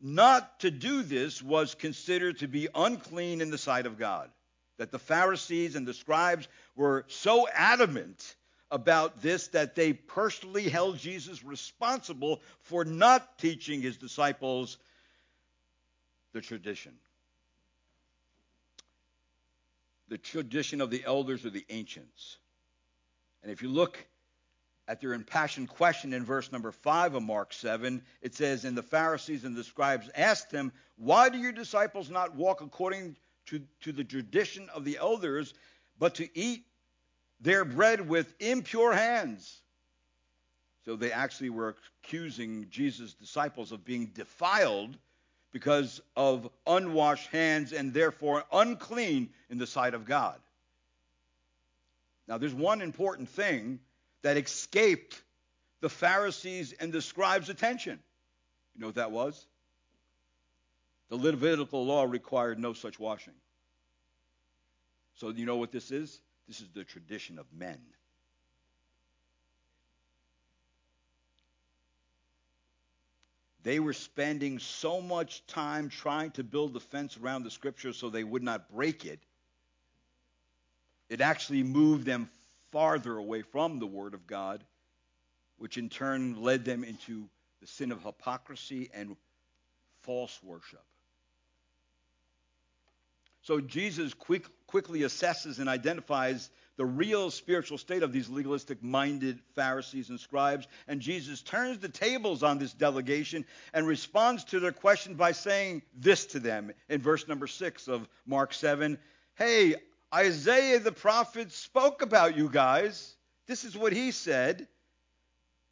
[0.00, 4.30] not to do this was considered to be unclean in the sight of God.
[4.78, 8.36] That the Pharisees and the scribes were so adamant
[8.76, 14.76] about this that they personally held Jesus responsible for not teaching his disciples
[16.34, 16.92] the tradition.
[20.08, 22.36] The tradition of the elders or the ancients.
[23.42, 24.06] And if you look
[24.86, 28.82] at their impassioned question in verse number 5 of Mark 7, it says, And the
[28.82, 33.16] Pharisees and the scribes asked him, Why do your disciples not walk according
[33.46, 35.54] to, to the tradition of the elders,
[35.98, 36.65] but to eat
[37.40, 39.60] their bread with impure hands.
[40.84, 44.96] So they actually were accusing Jesus' disciples of being defiled
[45.52, 50.38] because of unwashed hands and therefore unclean in the sight of God.
[52.28, 53.80] Now, there's one important thing
[54.22, 55.20] that escaped
[55.80, 57.98] the Pharisees and the scribes' attention.
[58.74, 59.46] You know what that was?
[61.08, 63.34] The Levitical law required no such washing.
[65.14, 66.20] So, you know what this is?
[66.48, 67.78] This is the tradition of men.
[73.62, 78.08] They were spending so much time trying to build the fence around the scripture so
[78.08, 79.18] they would not break it.
[81.08, 82.30] It actually moved them
[82.70, 84.62] farther away from the Word of God,
[85.58, 87.28] which in turn led them into
[87.60, 89.16] the sin of hypocrisy and
[90.02, 90.84] false worship.
[93.42, 99.40] So Jesus quick, quickly assesses and identifies the real spiritual state of these legalistic minded
[99.54, 100.66] Pharisees and scribes.
[100.88, 105.82] And Jesus turns the tables on this delegation and responds to their question by saying
[105.94, 108.98] this to them in verse number 6 of Mark 7
[109.36, 109.74] Hey,
[110.14, 113.16] Isaiah the prophet spoke about you guys.
[113.46, 114.66] This is what he said.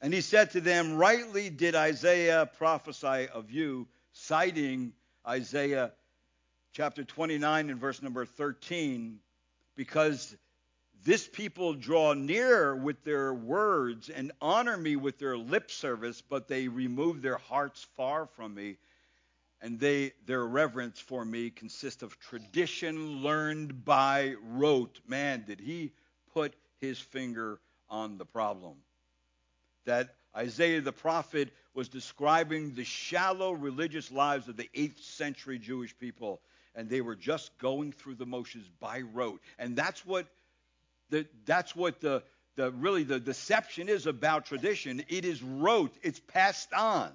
[0.01, 4.93] And he said to them, Rightly did Isaiah prophesy of you, citing
[5.27, 5.93] Isaiah
[6.75, 9.21] chapter 29 and verse number 13,
[9.77, 10.37] because
[11.05, 16.49] this people draw near with their words and honor me with their lip service, but
[16.49, 18.77] they remove their hearts far from me.
[19.63, 25.01] And they, their reverence for me consists of tradition learned by rote.
[25.07, 25.93] Man, did he
[26.33, 28.75] put his finger on the problem.
[29.87, 35.97] That Isaiah the prophet was describing the shallow religious lives of the 8th century Jewish
[35.97, 36.41] people
[36.75, 39.41] and they were just going through the motions by rote.
[39.59, 40.27] And that's what
[41.11, 42.23] the, that's what the,
[42.57, 45.05] the really the deception is about tradition.
[45.09, 45.95] It is rote.
[46.03, 47.13] It's passed on.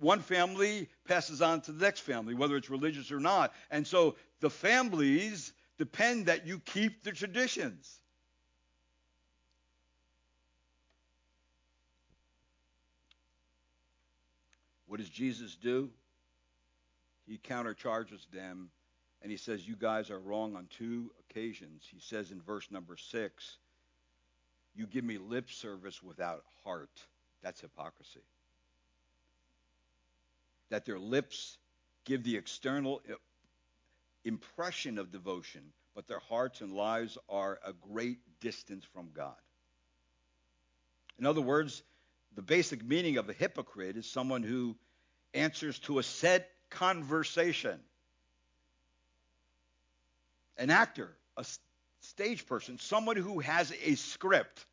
[0.00, 3.52] One family passes on to the next family, whether it's religious or not.
[3.70, 8.00] And so the families depend that you keep the traditions.
[14.86, 15.88] What does Jesus do?
[17.26, 18.70] He countercharges them
[19.22, 21.86] and he says, You guys are wrong on two occasions.
[21.90, 23.58] He says in verse number six,
[24.74, 27.00] You give me lip service without heart.
[27.42, 28.22] That's hypocrisy.
[30.70, 31.58] That their lips
[32.04, 33.02] give the external
[34.24, 35.62] impression of devotion,
[35.94, 39.36] but their hearts and lives are a great distance from God.
[41.18, 41.82] In other words,
[42.34, 44.76] the basic meaning of a hypocrite is someone who
[45.34, 47.78] answers to a set conversation.
[50.58, 51.44] An actor, a
[52.00, 54.66] stage person, someone who has a script.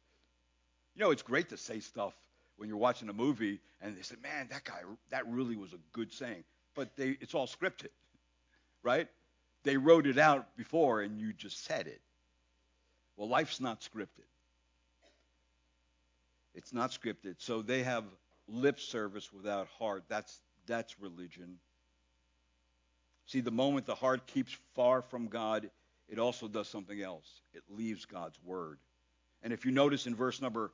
[0.95, 2.13] You know, it's great to say stuff
[2.57, 4.81] when you're watching a movie and they say, man, that guy,
[5.11, 6.43] that really was a good saying.
[6.75, 7.89] But they, it's all scripted,
[8.83, 9.07] right?
[9.63, 12.01] They wrote it out before and you just said it.
[13.15, 14.27] Well, life's not scripted.
[16.55, 17.35] It's not scripted.
[17.37, 18.03] So they have
[18.47, 20.03] lip service without heart.
[20.09, 21.57] That's, that's religion.
[23.29, 25.69] See, the moment the heart keeps far from God,
[26.07, 27.41] it also does something else.
[27.53, 28.79] It leaves God's word.
[29.43, 30.71] And if you notice in verse number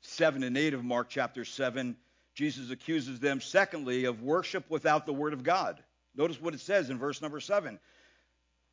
[0.00, 1.94] 7 and 8 of Mark chapter 7,
[2.34, 5.82] Jesus accuses them, secondly, of worship without the word of God.
[6.16, 7.78] Notice what it says in verse number 7.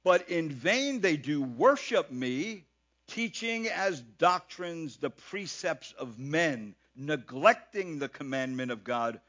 [0.05, 2.63] But in vain they do worship me,
[3.07, 9.19] teaching as doctrines the precepts of men, neglecting the commandment of God.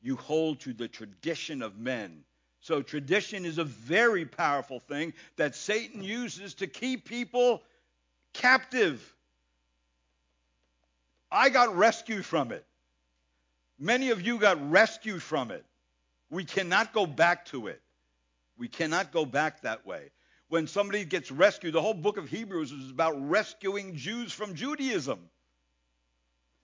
[0.00, 2.24] You hold to the tradition of men.
[2.64, 7.62] So, tradition is a very powerful thing that Satan uses to keep people
[8.32, 9.14] captive.
[11.30, 12.64] I got rescued from it.
[13.78, 15.62] Many of you got rescued from it.
[16.30, 17.82] We cannot go back to it.
[18.56, 20.10] We cannot go back that way.
[20.48, 25.18] When somebody gets rescued, the whole book of Hebrews is about rescuing Jews from Judaism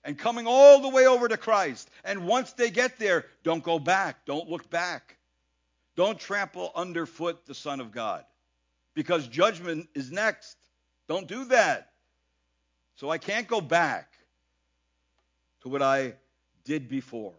[0.03, 1.91] and coming all the way over to Christ.
[2.05, 4.25] And once they get there, don't go back.
[4.25, 5.19] Don't look back.
[6.01, 8.25] Don't trample underfoot the Son of God
[8.95, 10.57] because judgment is next.
[11.09, 11.93] Don't do that.
[12.95, 14.11] So I can't go back
[15.61, 16.15] to what I
[16.65, 17.35] did before.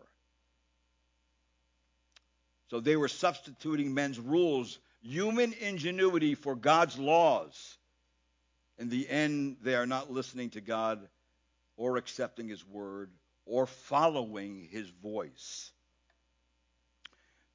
[2.70, 7.80] So they were substituting men's rules, human ingenuity for God's laws.
[8.78, 11.10] In the end, they are not listening to God
[11.78, 13.10] or accepting His word
[13.48, 15.72] or following His voice.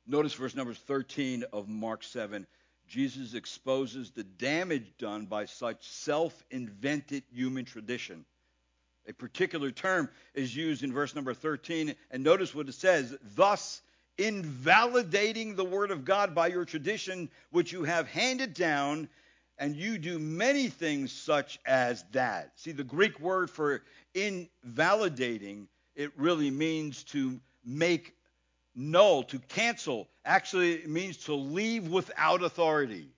[0.07, 2.47] Notice verse number 13 of Mark 7.
[2.87, 8.25] Jesus exposes the damage done by such self invented human tradition.
[9.09, 13.83] A particular term is used in verse number 13, and notice what it says thus
[14.19, 19.09] invalidating the word of God by your tradition, which you have handed down,
[19.59, 22.53] and you do many things such as that.
[22.57, 23.83] See, the Greek word for
[24.15, 28.16] invalidating, it really means to make
[28.77, 30.07] null, to cancel.
[30.25, 33.09] Actually, it means to leave without authority.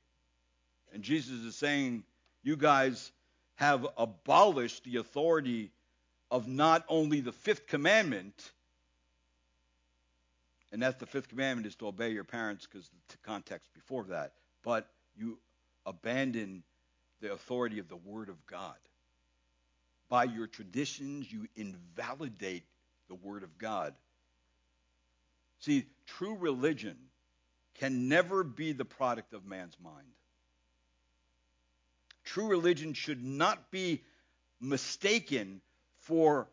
[0.94, 2.04] And Jesus is saying,
[2.42, 3.12] you guys
[3.56, 5.72] have abolished the authority
[6.30, 8.52] of not only the fifth commandment,
[10.72, 14.32] and that's the fifth commandment is to obey your parents because the context before that,
[14.62, 15.38] but you
[15.84, 16.62] abandon
[17.20, 18.76] the authority of the Word of God.
[20.08, 22.64] By your traditions, you invalidate
[23.08, 23.94] the Word of God.
[25.60, 26.96] See, true religion
[27.74, 30.06] can never be the product of man's mind.
[32.24, 34.02] True religion should not be
[34.60, 35.60] mistaken
[36.00, 36.48] for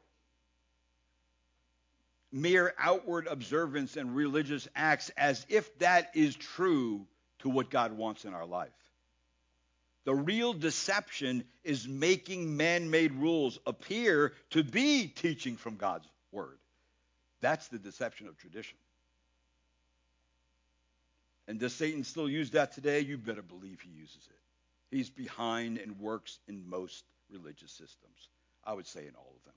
[2.31, 7.05] mere outward observance and religious acts as if that is true
[7.39, 8.69] to what God wants in our life.
[10.05, 16.59] The real deception is making man made rules appear to be teaching from God's word.
[17.41, 18.77] That's the deception of tradition.
[21.47, 23.01] And does Satan still use that today?
[23.01, 24.39] You better believe he uses it.
[24.95, 28.29] He's behind and works in most religious systems.
[28.63, 29.53] I would say in all of them.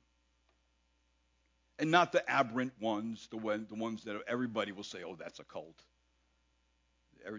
[1.79, 5.39] And not the aberrant ones, the, one, the ones that everybody will say, oh, that's
[5.39, 5.81] a cult.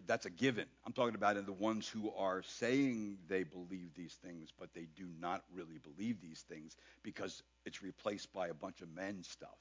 [0.07, 0.65] That's a given.
[0.85, 5.07] I'm talking about the ones who are saying they believe these things, but they do
[5.19, 9.57] not really believe these things because it's replaced by a bunch of men stuff.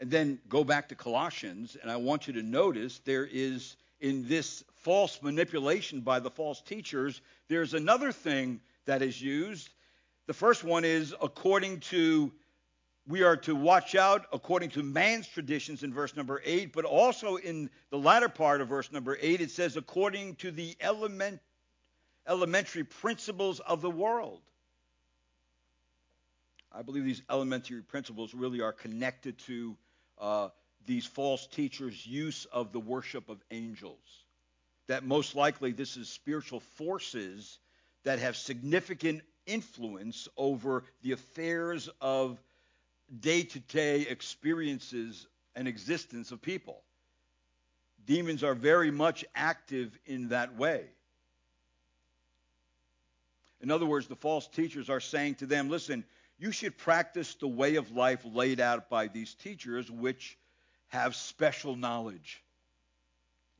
[0.00, 4.28] And then go back to Colossians, and I want you to notice there is in
[4.28, 9.70] this false manipulation by the false teachers, there's another thing that is used.
[10.26, 12.32] The first one is according to,
[13.08, 17.36] we are to watch out according to man's traditions in verse number 8, but also
[17.36, 21.40] in the latter part of verse number 8, it says according to the element,
[22.28, 24.42] elementary principles of the world.
[26.70, 29.76] I believe these elementary principles really are connected to
[30.20, 30.48] uh,
[30.86, 34.24] these false teachers' use of the worship of angels.
[34.86, 37.58] That most likely this is spiritual forces
[38.04, 42.38] that have significant influence over the affairs of
[43.20, 46.82] day to day experiences and existence of people.
[48.06, 50.84] Demons are very much active in that way.
[53.60, 56.04] In other words, the false teachers are saying to them, listen,
[56.38, 60.38] you should practice the way of life laid out by these teachers, which
[60.88, 62.42] have special knowledge.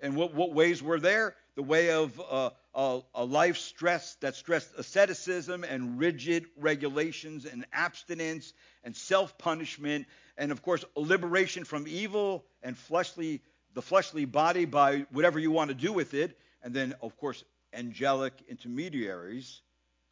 [0.00, 1.34] And what, what ways were there?
[1.56, 7.66] The way of uh, a, a life stress that stressed asceticism and rigid regulations and
[7.72, 8.52] abstinence
[8.84, 10.06] and self punishment,
[10.36, 13.42] and of course, liberation from evil and fleshly,
[13.74, 16.38] the fleshly body by whatever you want to do with it.
[16.62, 19.62] And then, of course, angelic intermediaries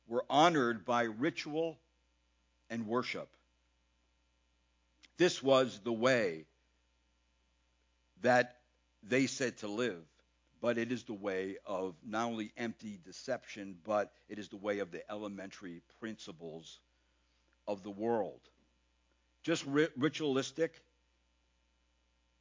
[0.08, 1.78] were honored by ritual
[2.70, 3.28] and worship.
[5.18, 6.44] This was the way
[8.22, 8.56] that
[9.02, 10.02] they said to live,
[10.60, 14.80] but it is the way of not only empty deception, but it is the way
[14.80, 16.80] of the elementary principles
[17.66, 18.40] of the world.
[19.42, 20.82] Just ri- ritualistic.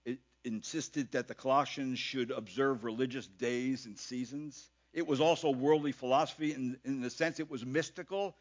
[0.06, 4.70] It insisted that the Colossians should observe religious days and seasons.
[4.94, 8.36] It was also worldly philosophy in, in the sense it was mystical.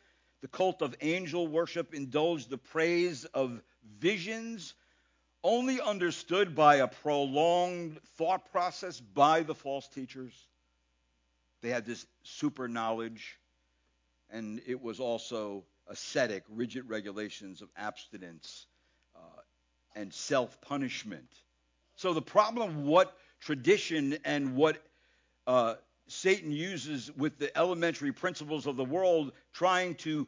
[0.45, 3.63] The cult of angel worship indulged the praise of
[3.99, 4.75] visions
[5.43, 10.35] only understood by a prolonged thought process by the false teachers.
[11.63, 13.39] They had this super knowledge,
[14.29, 18.67] and it was also ascetic, rigid regulations of abstinence
[19.17, 19.41] uh,
[19.97, 21.33] and self punishment.
[21.97, 24.77] So, the problem, what tradition and what
[25.47, 25.77] uh,
[26.07, 30.27] Satan uses with the elementary principles of the world, trying to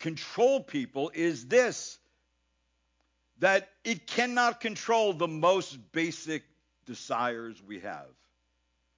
[0.00, 1.98] control people, is this
[3.38, 6.42] that it cannot control the most basic
[6.84, 8.06] desires we have.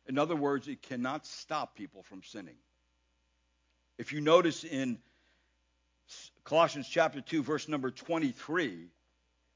[0.07, 2.57] In other words, it cannot stop people from sinning.
[3.99, 4.99] If you notice in
[6.45, 8.87] Colossians chapter 2, verse number 23,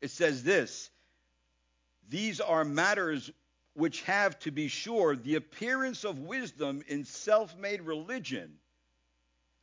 [0.03, 0.91] it says this
[2.09, 3.31] These are matters
[3.75, 8.53] which have, to be sure, the appearance of wisdom in self made religion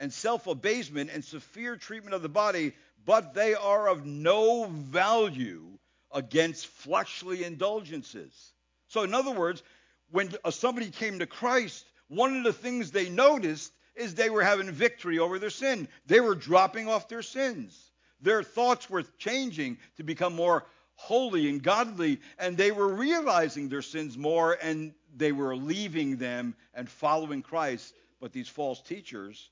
[0.03, 2.73] and self abasement and severe treatment of the body,
[3.05, 5.63] but they are of no value
[6.11, 8.51] against fleshly indulgences.
[8.89, 9.63] So, in other words,
[10.11, 14.69] when somebody came to Christ, one of the things they noticed is they were having
[14.69, 15.87] victory over their sin.
[16.05, 17.91] They were dropping off their sins.
[18.19, 23.81] Their thoughts were changing to become more holy and godly, and they were realizing their
[23.81, 27.93] sins more and they were leaving them and following Christ.
[28.19, 29.49] But these false teachers,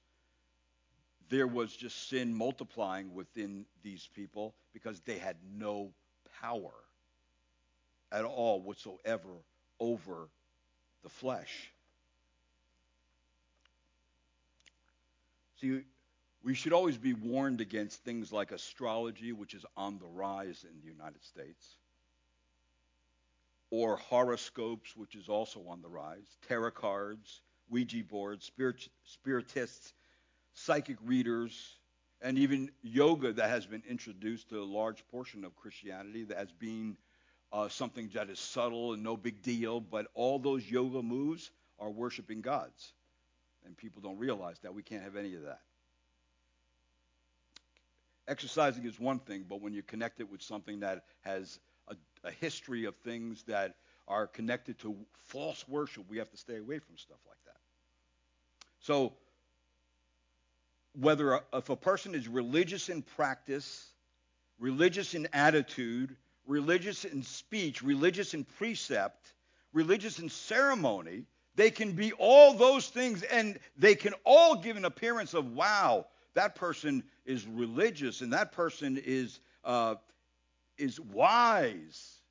[1.31, 5.89] there was just sin multiplying within these people because they had no
[6.41, 6.73] power
[8.11, 9.29] at all whatsoever
[9.79, 10.27] over
[11.03, 11.71] the flesh.
[15.61, 15.83] See,
[16.43, 20.81] we should always be warned against things like astrology, which is on the rise in
[20.81, 21.77] the United States,
[23.69, 29.93] or horoscopes, which is also on the rise, tarot cards, Ouija boards, spirit, spiritists,
[30.53, 31.77] psychic readers,
[32.21, 36.97] and even yoga that has been introduced to a large portion of Christianity as being
[37.51, 41.89] uh, something that is subtle and no big deal, but all those yoga moves are
[41.89, 42.93] worshiping gods.
[43.65, 44.73] And people don't realize that.
[44.73, 45.59] We can't have any of that.
[48.27, 52.31] Exercising is one thing, but when you connect it with something that has a, a
[52.31, 53.75] history of things that
[54.07, 54.95] are connected to
[55.25, 57.57] false worship, we have to stay away from stuff like that.
[58.79, 59.13] So,
[60.93, 63.91] whether a, if a person is religious in practice,
[64.59, 66.15] religious in attitude,
[66.45, 69.33] religious in speech, religious in precept,
[69.73, 71.23] religious in ceremony,
[71.55, 76.05] they can be all those things and they can all give an appearance of, wow,
[76.33, 79.95] that person is religious and that person is, uh,
[80.77, 82.21] is wise.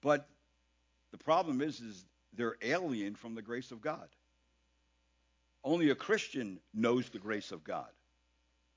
[0.00, 0.28] But
[1.10, 4.08] the problem is, is they're alien from the grace of God.
[5.66, 7.88] Only a Christian knows the grace of God.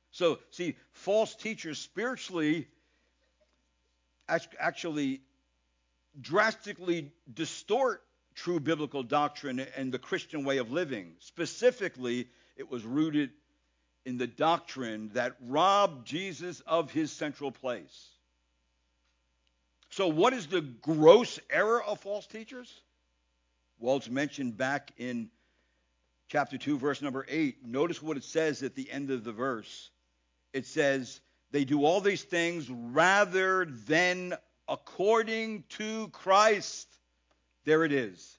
[0.09, 2.67] So, see, false teachers spiritually
[4.27, 5.21] actually
[6.19, 8.01] drastically distort
[8.33, 11.13] true biblical doctrine and the Christian way of living.
[11.19, 12.27] Specifically,
[12.57, 13.29] it was rooted
[14.05, 18.09] in the doctrine that robbed Jesus of his central place.
[19.91, 22.73] So, what is the gross error of false teachers?
[23.77, 25.29] Well, it's mentioned back in
[26.29, 27.65] chapter 2, verse number 8.
[27.65, 29.89] Notice what it says at the end of the verse.
[30.53, 31.19] It says,
[31.51, 34.35] They do all these things rather than
[34.67, 36.87] according to Christ.
[37.65, 38.37] There it is.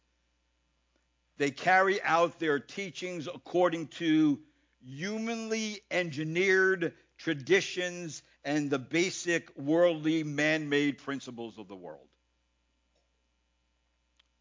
[1.37, 4.39] They carry out their teachings according to
[4.83, 12.07] humanly engineered traditions and the basic worldly man made principles of the world.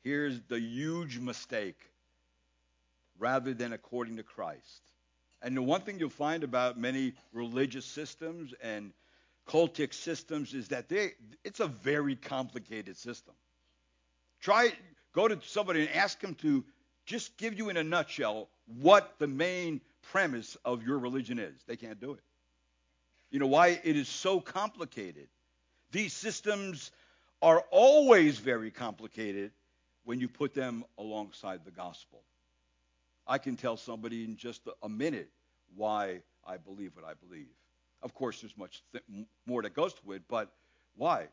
[0.03, 1.89] Here's the huge mistake
[3.19, 4.81] rather than according to Christ.
[5.41, 8.91] And the one thing you'll find about many religious systems and
[9.47, 11.11] cultic systems is that they
[11.43, 13.33] it's a very complicated system.
[14.41, 14.71] Try
[15.13, 16.63] go to somebody and ask them to
[17.05, 18.49] just give you in a nutshell
[18.81, 21.55] what the main premise of your religion is.
[21.67, 22.23] They can't do it.
[23.31, 25.27] You know why it is so complicated?
[25.91, 26.91] These systems
[27.41, 29.51] are always very complicated
[30.03, 32.21] when you put them alongside the gospel.
[33.29, 35.29] I can tell somebody in just a minute
[35.75, 37.47] why I believe what I believe.
[38.01, 39.03] Of course, there's much th-
[39.45, 40.51] more that goes to it, but
[40.95, 41.27] why?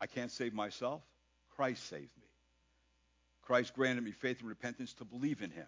[0.00, 1.02] I can't save myself.
[1.56, 2.28] Christ saved me.
[3.42, 5.66] Christ granted me faith and repentance to believe in him.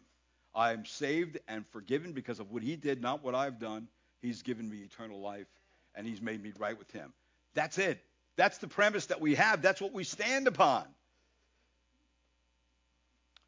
[0.54, 3.88] I am saved and forgiven because of what he did, not what I've done.
[4.20, 5.48] He's given me eternal life,
[5.96, 7.12] and he's made me right with him.
[7.54, 7.98] That's it.
[8.36, 9.60] That's the premise that we have.
[9.60, 10.84] That's what we stand upon.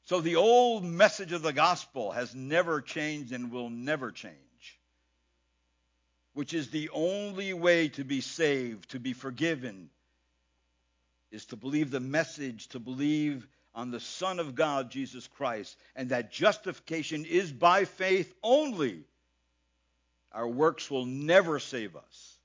[0.05, 4.35] So the old message of the gospel has never changed and will never change,
[6.35, 9.89] which is the only way to be saved, to be forgiven,
[11.31, 16.11] is to believe the message, to believe on the Son of God, Jesus Christ, and
[16.11, 19.05] that justification is by faith only.
[20.33, 22.39] Our works will never save us.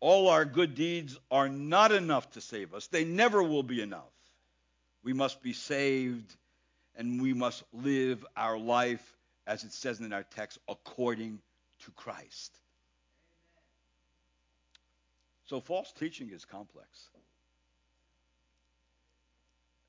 [0.00, 2.88] All our good deeds are not enough to save us.
[2.88, 4.02] They never will be enough.
[5.02, 6.36] We must be saved
[6.96, 9.16] and we must live our life,
[9.46, 11.40] as it says in our text, according
[11.84, 12.58] to Christ.
[15.46, 17.08] So false teaching is complex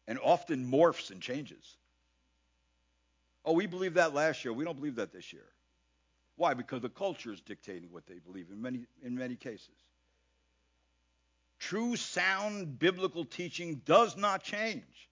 [0.08, 1.78] and often morphs and changes.
[3.44, 4.54] Oh, we believed that last year.
[4.54, 5.46] We don't believe that this year.
[6.36, 6.54] Why?
[6.54, 9.70] Because the culture is dictating what they believe in many, in many cases.
[11.60, 15.10] True, sound biblical teaching does not change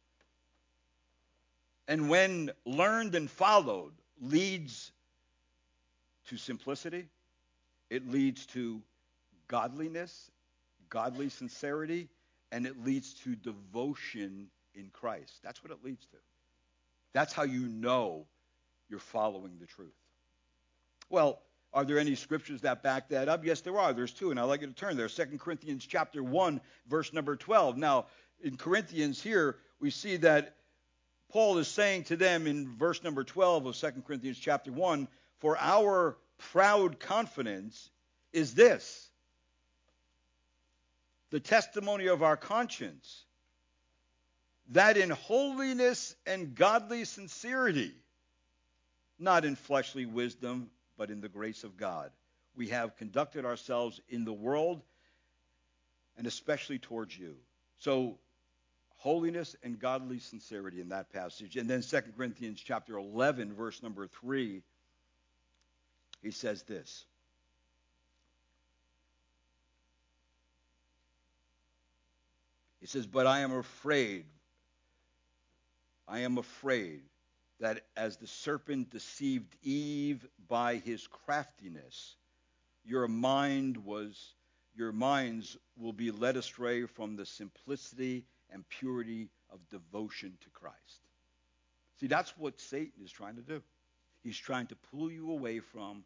[1.88, 4.92] and when learned and followed, leads
[6.28, 7.08] to simplicity,
[7.90, 8.82] it leads to
[9.48, 10.32] godliness,
[10.90, 12.10] godly sincerity,
[12.52, 15.40] and it leads to devotion in Christ.
[15.44, 16.18] That's what it leads to.
[17.14, 18.26] That's how you know
[18.90, 19.94] you're following the truth.
[21.10, 21.42] Well,
[21.74, 23.44] are there any scriptures that back that up?
[23.44, 23.94] Yes, there are.
[23.94, 25.10] There's two, and I'd like you to turn there.
[25.10, 27.78] 2 Corinthians chapter 1, verse number 12.
[27.78, 28.06] Now,
[28.44, 30.56] in Corinthians here, we see that
[31.34, 35.08] Paul is saying to them in verse number 12 of 2 Corinthians chapter 1
[35.40, 37.90] For our proud confidence
[38.32, 39.10] is this
[41.32, 43.24] the testimony of our conscience,
[44.70, 47.96] that in holiness and godly sincerity,
[49.18, 50.70] not in fleshly wisdom,
[51.00, 52.12] but in the grace of God,
[52.56, 54.84] we have conducted ourselves in the world
[56.16, 57.38] and especially towards you.
[57.80, 58.20] So
[59.04, 61.58] holiness and godly sincerity in that passage.
[61.58, 64.62] And then 2 Corinthians chapter 11 verse number 3
[66.22, 67.04] he says this.
[72.80, 74.24] He says, "But I am afraid
[76.08, 77.02] I am afraid
[77.60, 82.16] that as the serpent deceived Eve by his craftiness,
[82.86, 84.34] your mind was
[84.76, 91.02] your minds will be led astray from the simplicity and purity of devotion to Christ.
[92.00, 93.62] See, that's what Satan is trying to do.
[94.24, 96.04] He's trying to pull you away from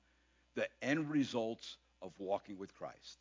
[0.56, 3.20] the end results of walking with Christ.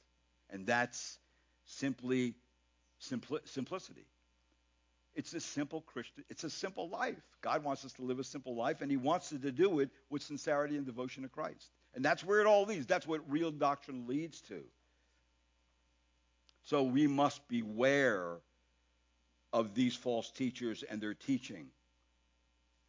[0.51, 1.19] And that's
[1.65, 2.35] simply
[3.01, 4.07] simpli- simplicity.
[5.15, 7.17] It's a simple Christian, it's a simple life.
[7.41, 9.91] God wants us to live a simple life, and He wants us to do it
[10.11, 11.71] with sincerity and devotion to Christ.
[11.95, 12.87] And that's where it all leads.
[12.87, 14.63] That's what real doctrine leads to.
[16.65, 18.39] So we must beware
[19.53, 21.69] of these false teachers and their teaching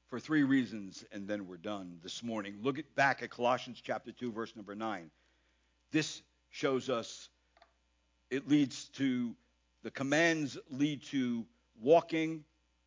[0.08, 2.58] for three reasons, and then we're done this morning.
[2.62, 5.12] Look at, back at Colossians chapter 2, verse number 9.
[5.92, 7.30] This shows us
[8.30, 9.36] it leads to,
[9.84, 11.46] the commands lead to
[11.82, 12.44] walking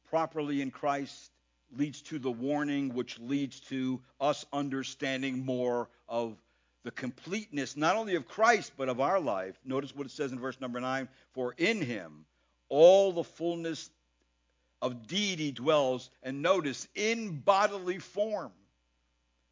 [0.08, 1.30] properly in Christ,
[1.76, 6.36] leads to the warning, which leads to us understanding more of
[6.82, 9.58] the completeness, not only of Christ, but of our life.
[9.64, 12.24] Notice what it says in verse number 9 For in him
[12.70, 13.90] all the fullness
[14.80, 18.52] of deity dwells, and notice, in bodily form.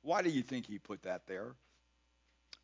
[0.01, 1.55] Why do you think he put that there?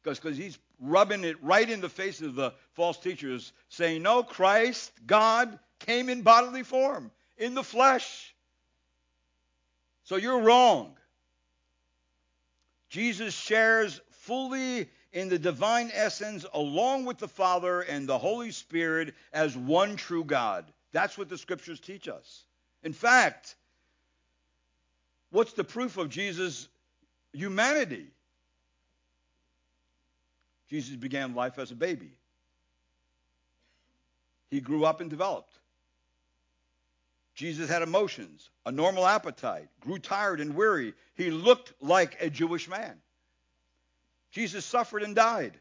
[0.02, 4.92] Because he's rubbing it right in the face of the false teachers, saying, No, Christ,
[5.06, 8.34] God, came in bodily form, in the flesh.
[10.04, 10.94] So you're wrong.
[12.88, 19.14] Jesus shares fully in the divine essence along with the Father and the Holy Spirit
[19.32, 20.66] as one true God.
[20.92, 22.44] That's what the scriptures teach us.
[22.82, 23.54] In fact,
[25.30, 26.68] what's the proof of Jesus'
[27.32, 28.08] humanity?
[30.68, 32.10] Jesus began life as a baby.
[34.50, 35.52] He grew up and developed.
[37.36, 40.94] Jesus had emotions, a normal appetite, grew tired and weary.
[41.14, 42.96] He looked like a Jewish man.
[44.34, 45.60] Jesus suffered and died.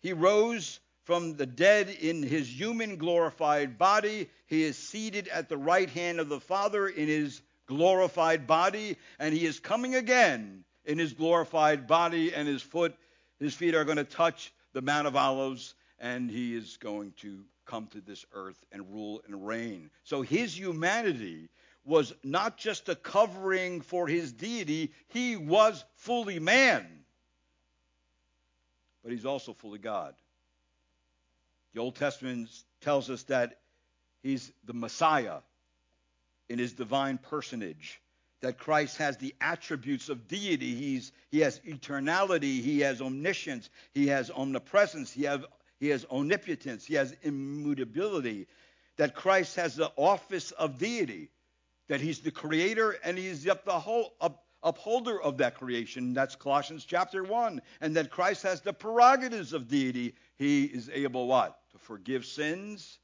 [0.00, 4.28] He rose from the dead in his human glorified body.
[4.48, 9.32] He is seated at the right hand of the Father in his glorified body, and
[9.32, 12.92] he is coming again in his glorified body, and his foot,
[13.38, 17.44] his feet are going to touch the Mount of Olives, and he is going to
[17.66, 19.90] come to this earth and rule and reign.
[20.02, 21.48] So his humanity
[21.84, 27.04] was not just a covering for his deity, he was fully man.
[29.06, 30.16] But he's also fully God.
[31.74, 32.48] The Old Testament
[32.80, 33.60] tells us that
[34.24, 35.42] he's the Messiah
[36.48, 38.02] in his divine personage,
[38.40, 40.74] that Christ has the attributes of deity.
[40.74, 45.42] He's, he has eternality, he has omniscience, he has omnipresence, he has,
[45.78, 48.48] he has omnipotence, he has immutability,
[48.96, 51.30] that Christ has the office of deity,
[51.86, 56.12] that he's the creator and he's the whole, up, upholder of that creation.
[56.12, 57.62] That's Colossians chapter 1.
[57.80, 60.14] And that Christ has the prerogatives of deity.
[60.36, 61.58] He is able what?
[61.72, 62.98] To forgive sins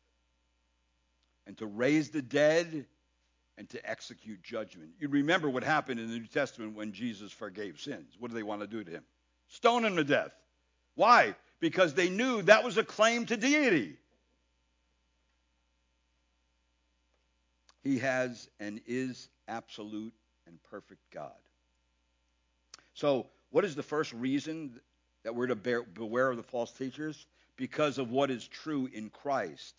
[1.46, 2.84] and to raise the dead
[3.56, 4.90] and to execute judgment.
[4.98, 8.16] You remember what happened in the New Testament when Jesus forgave sins.
[8.18, 9.04] What do they want to do to him?
[9.48, 10.32] Stone him to death.
[10.96, 11.34] Why?
[11.60, 13.96] Because they knew that was a claim to deity.
[17.84, 20.14] He has and is absolute
[20.46, 21.32] and perfect God.
[23.03, 24.78] So, what is the first reason
[25.24, 27.26] that we're to bear, beware of the false teachers?
[27.57, 29.74] Because of what is true in Christ,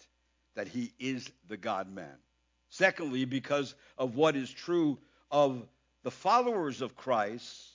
[0.56, 2.18] that he is the God man.
[2.68, 4.98] Secondly, because of what is true
[5.32, 5.66] of
[6.04, 7.66] the followers of Christ,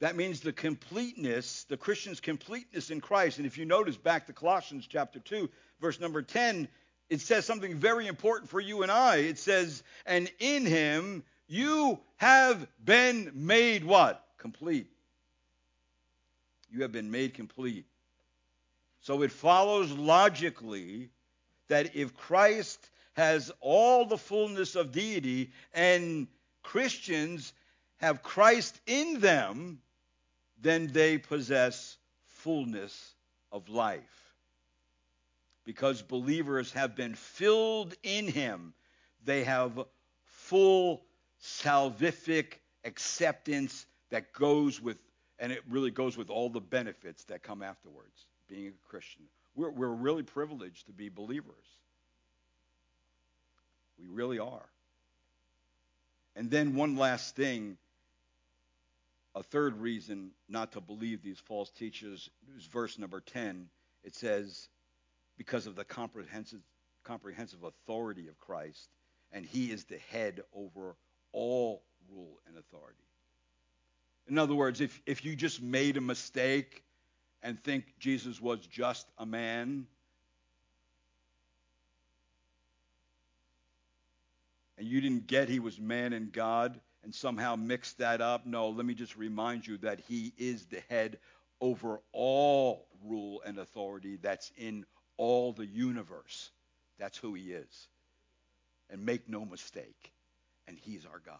[0.00, 3.36] that means the completeness, the Christian's completeness in Christ.
[3.36, 6.68] And if you notice back to Colossians chapter 2, verse number 10,
[7.10, 9.16] it says something very important for you and I.
[9.16, 14.24] It says, And in him you have been made what?
[14.38, 14.88] Complete.
[16.70, 17.86] You have been made complete.
[19.00, 21.10] So it follows logically
[21.68, 26.26] that if Christ has all the fullness of deity and
[26.62, 27.52] Christians
[27.98, 29.80] have Christ in them,
[30.60, 33.14] then they possess fullness
[33.50, 34.34] of life.
[35.64, 38.72] Because believers have been filled in him,
[39.24, 39.84] they have
[40.24, 41.02] full
[41.42, 44.98] salvific acceptance that goes with,
[45.38, 49.22] and it really goes with all the benefits that come afterwards, being a Christian.
[49.54, 51.54] We're, we're really privileged to be believers.
[53.98, 54.68] We really are.
[56.36, 57.76] And then one last thing,
[59.34, 63.68] a third reason not to believe these false teachers is verse number 10.
[64.04, 64.68] It says,
[65.36, 66.60] because of the comprehensive,
[67.02, 68.88] comprehensive authority of Christ,
[69.32, 70.96] and he is the head over
[71.32, 73.07] all rule and authority.
[74.28, 76.84] In other words, if, if you just made a mistake
[77.42, 79.86] and think Jesus was just a man,
[84.76, 88.46] and you didn't get he was man and God and somehow mixed that up.
[88.46, 91.18] No, let me just remind you that he is the head
[91.60, 94.84] over all rule and authority that's in
[95.16, 96.50] all the universe.
[96.98, 97.88] That's who he is.
[98.90, 100.12] And make no mistake,
[100.66, 101.38] and he's our God.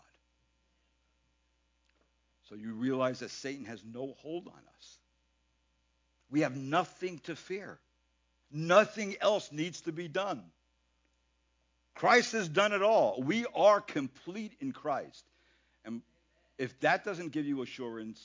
[2.49, 4.99] So you realize that Satan has no hold on us.
[6.31, 7.79] We have nothing to fear.
[8.51, 10.43] Nothing else needs to be done.
[11.95, 13.23] Christ has done it all.
[13.23, 15.25] We are complete in Christ.
[15.85, 16.01] And
[16.57, 18.23] if that doesn't give you assurance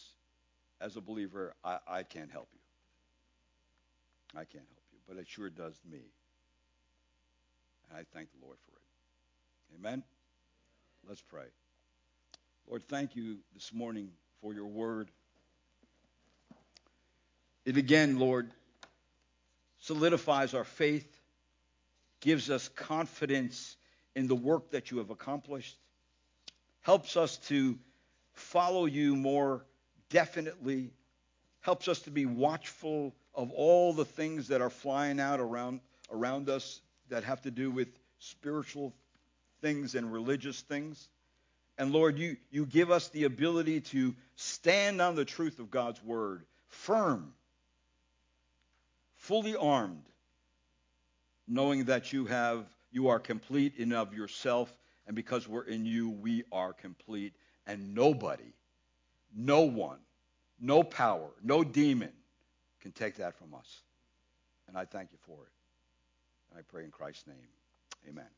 [0.80, 2.60] as a believer, I, I can't help you.
[4.36, 6.02] I can't help you, but it sure does me.
[7.90, 9.80] And I thank the Lord for it.
[9.80, 10.04] Amen?
[11.08, 11.46] Let's pray.
[12.68, 14.10] Lord, thank you this morning
[14.42, 15.10] for your word.
[17.66, 18.52] It again, Lord,
[19.80, 21.08] solidifies our faith
[22.24, 23.76] gives us confidence
[24.16, 25.78] in the work that you have accomplished,
[26.80, 27.78] helps us to
[28.32, 29.66] follow you more
[30.10, 30.90] definitely,
[31.60, 36.50] helps us to be watchful of all the things that are flying out around, around
[36.50, 37.90] us that have to do with
[38.20, 38.94] spiritual
[39.62, 41.10] things and religious things.
[41.78, 46.04] And Lord, you, you give us the ability to stand on the truth of God's
[46.04, 47.34] word, firm,
[49.16, 50.04] fully armed,
[51.48, 54.72] knowing that you have you are complete in of yourself
[55.08, 57.34] and because we're in you we are complete.
[57.66, 58.54] And nobody
[59.36, 60.00] no one
[60.60, 62.12] no power no demon
[62.82, 63.82] can take that from us.
[64.68, 65.52] And i thank you for it.
[66.52, 67.48] And i pray in christ's name.
[68.08, 68.30] Amen.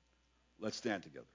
[0.59, 1.25] Let's stand together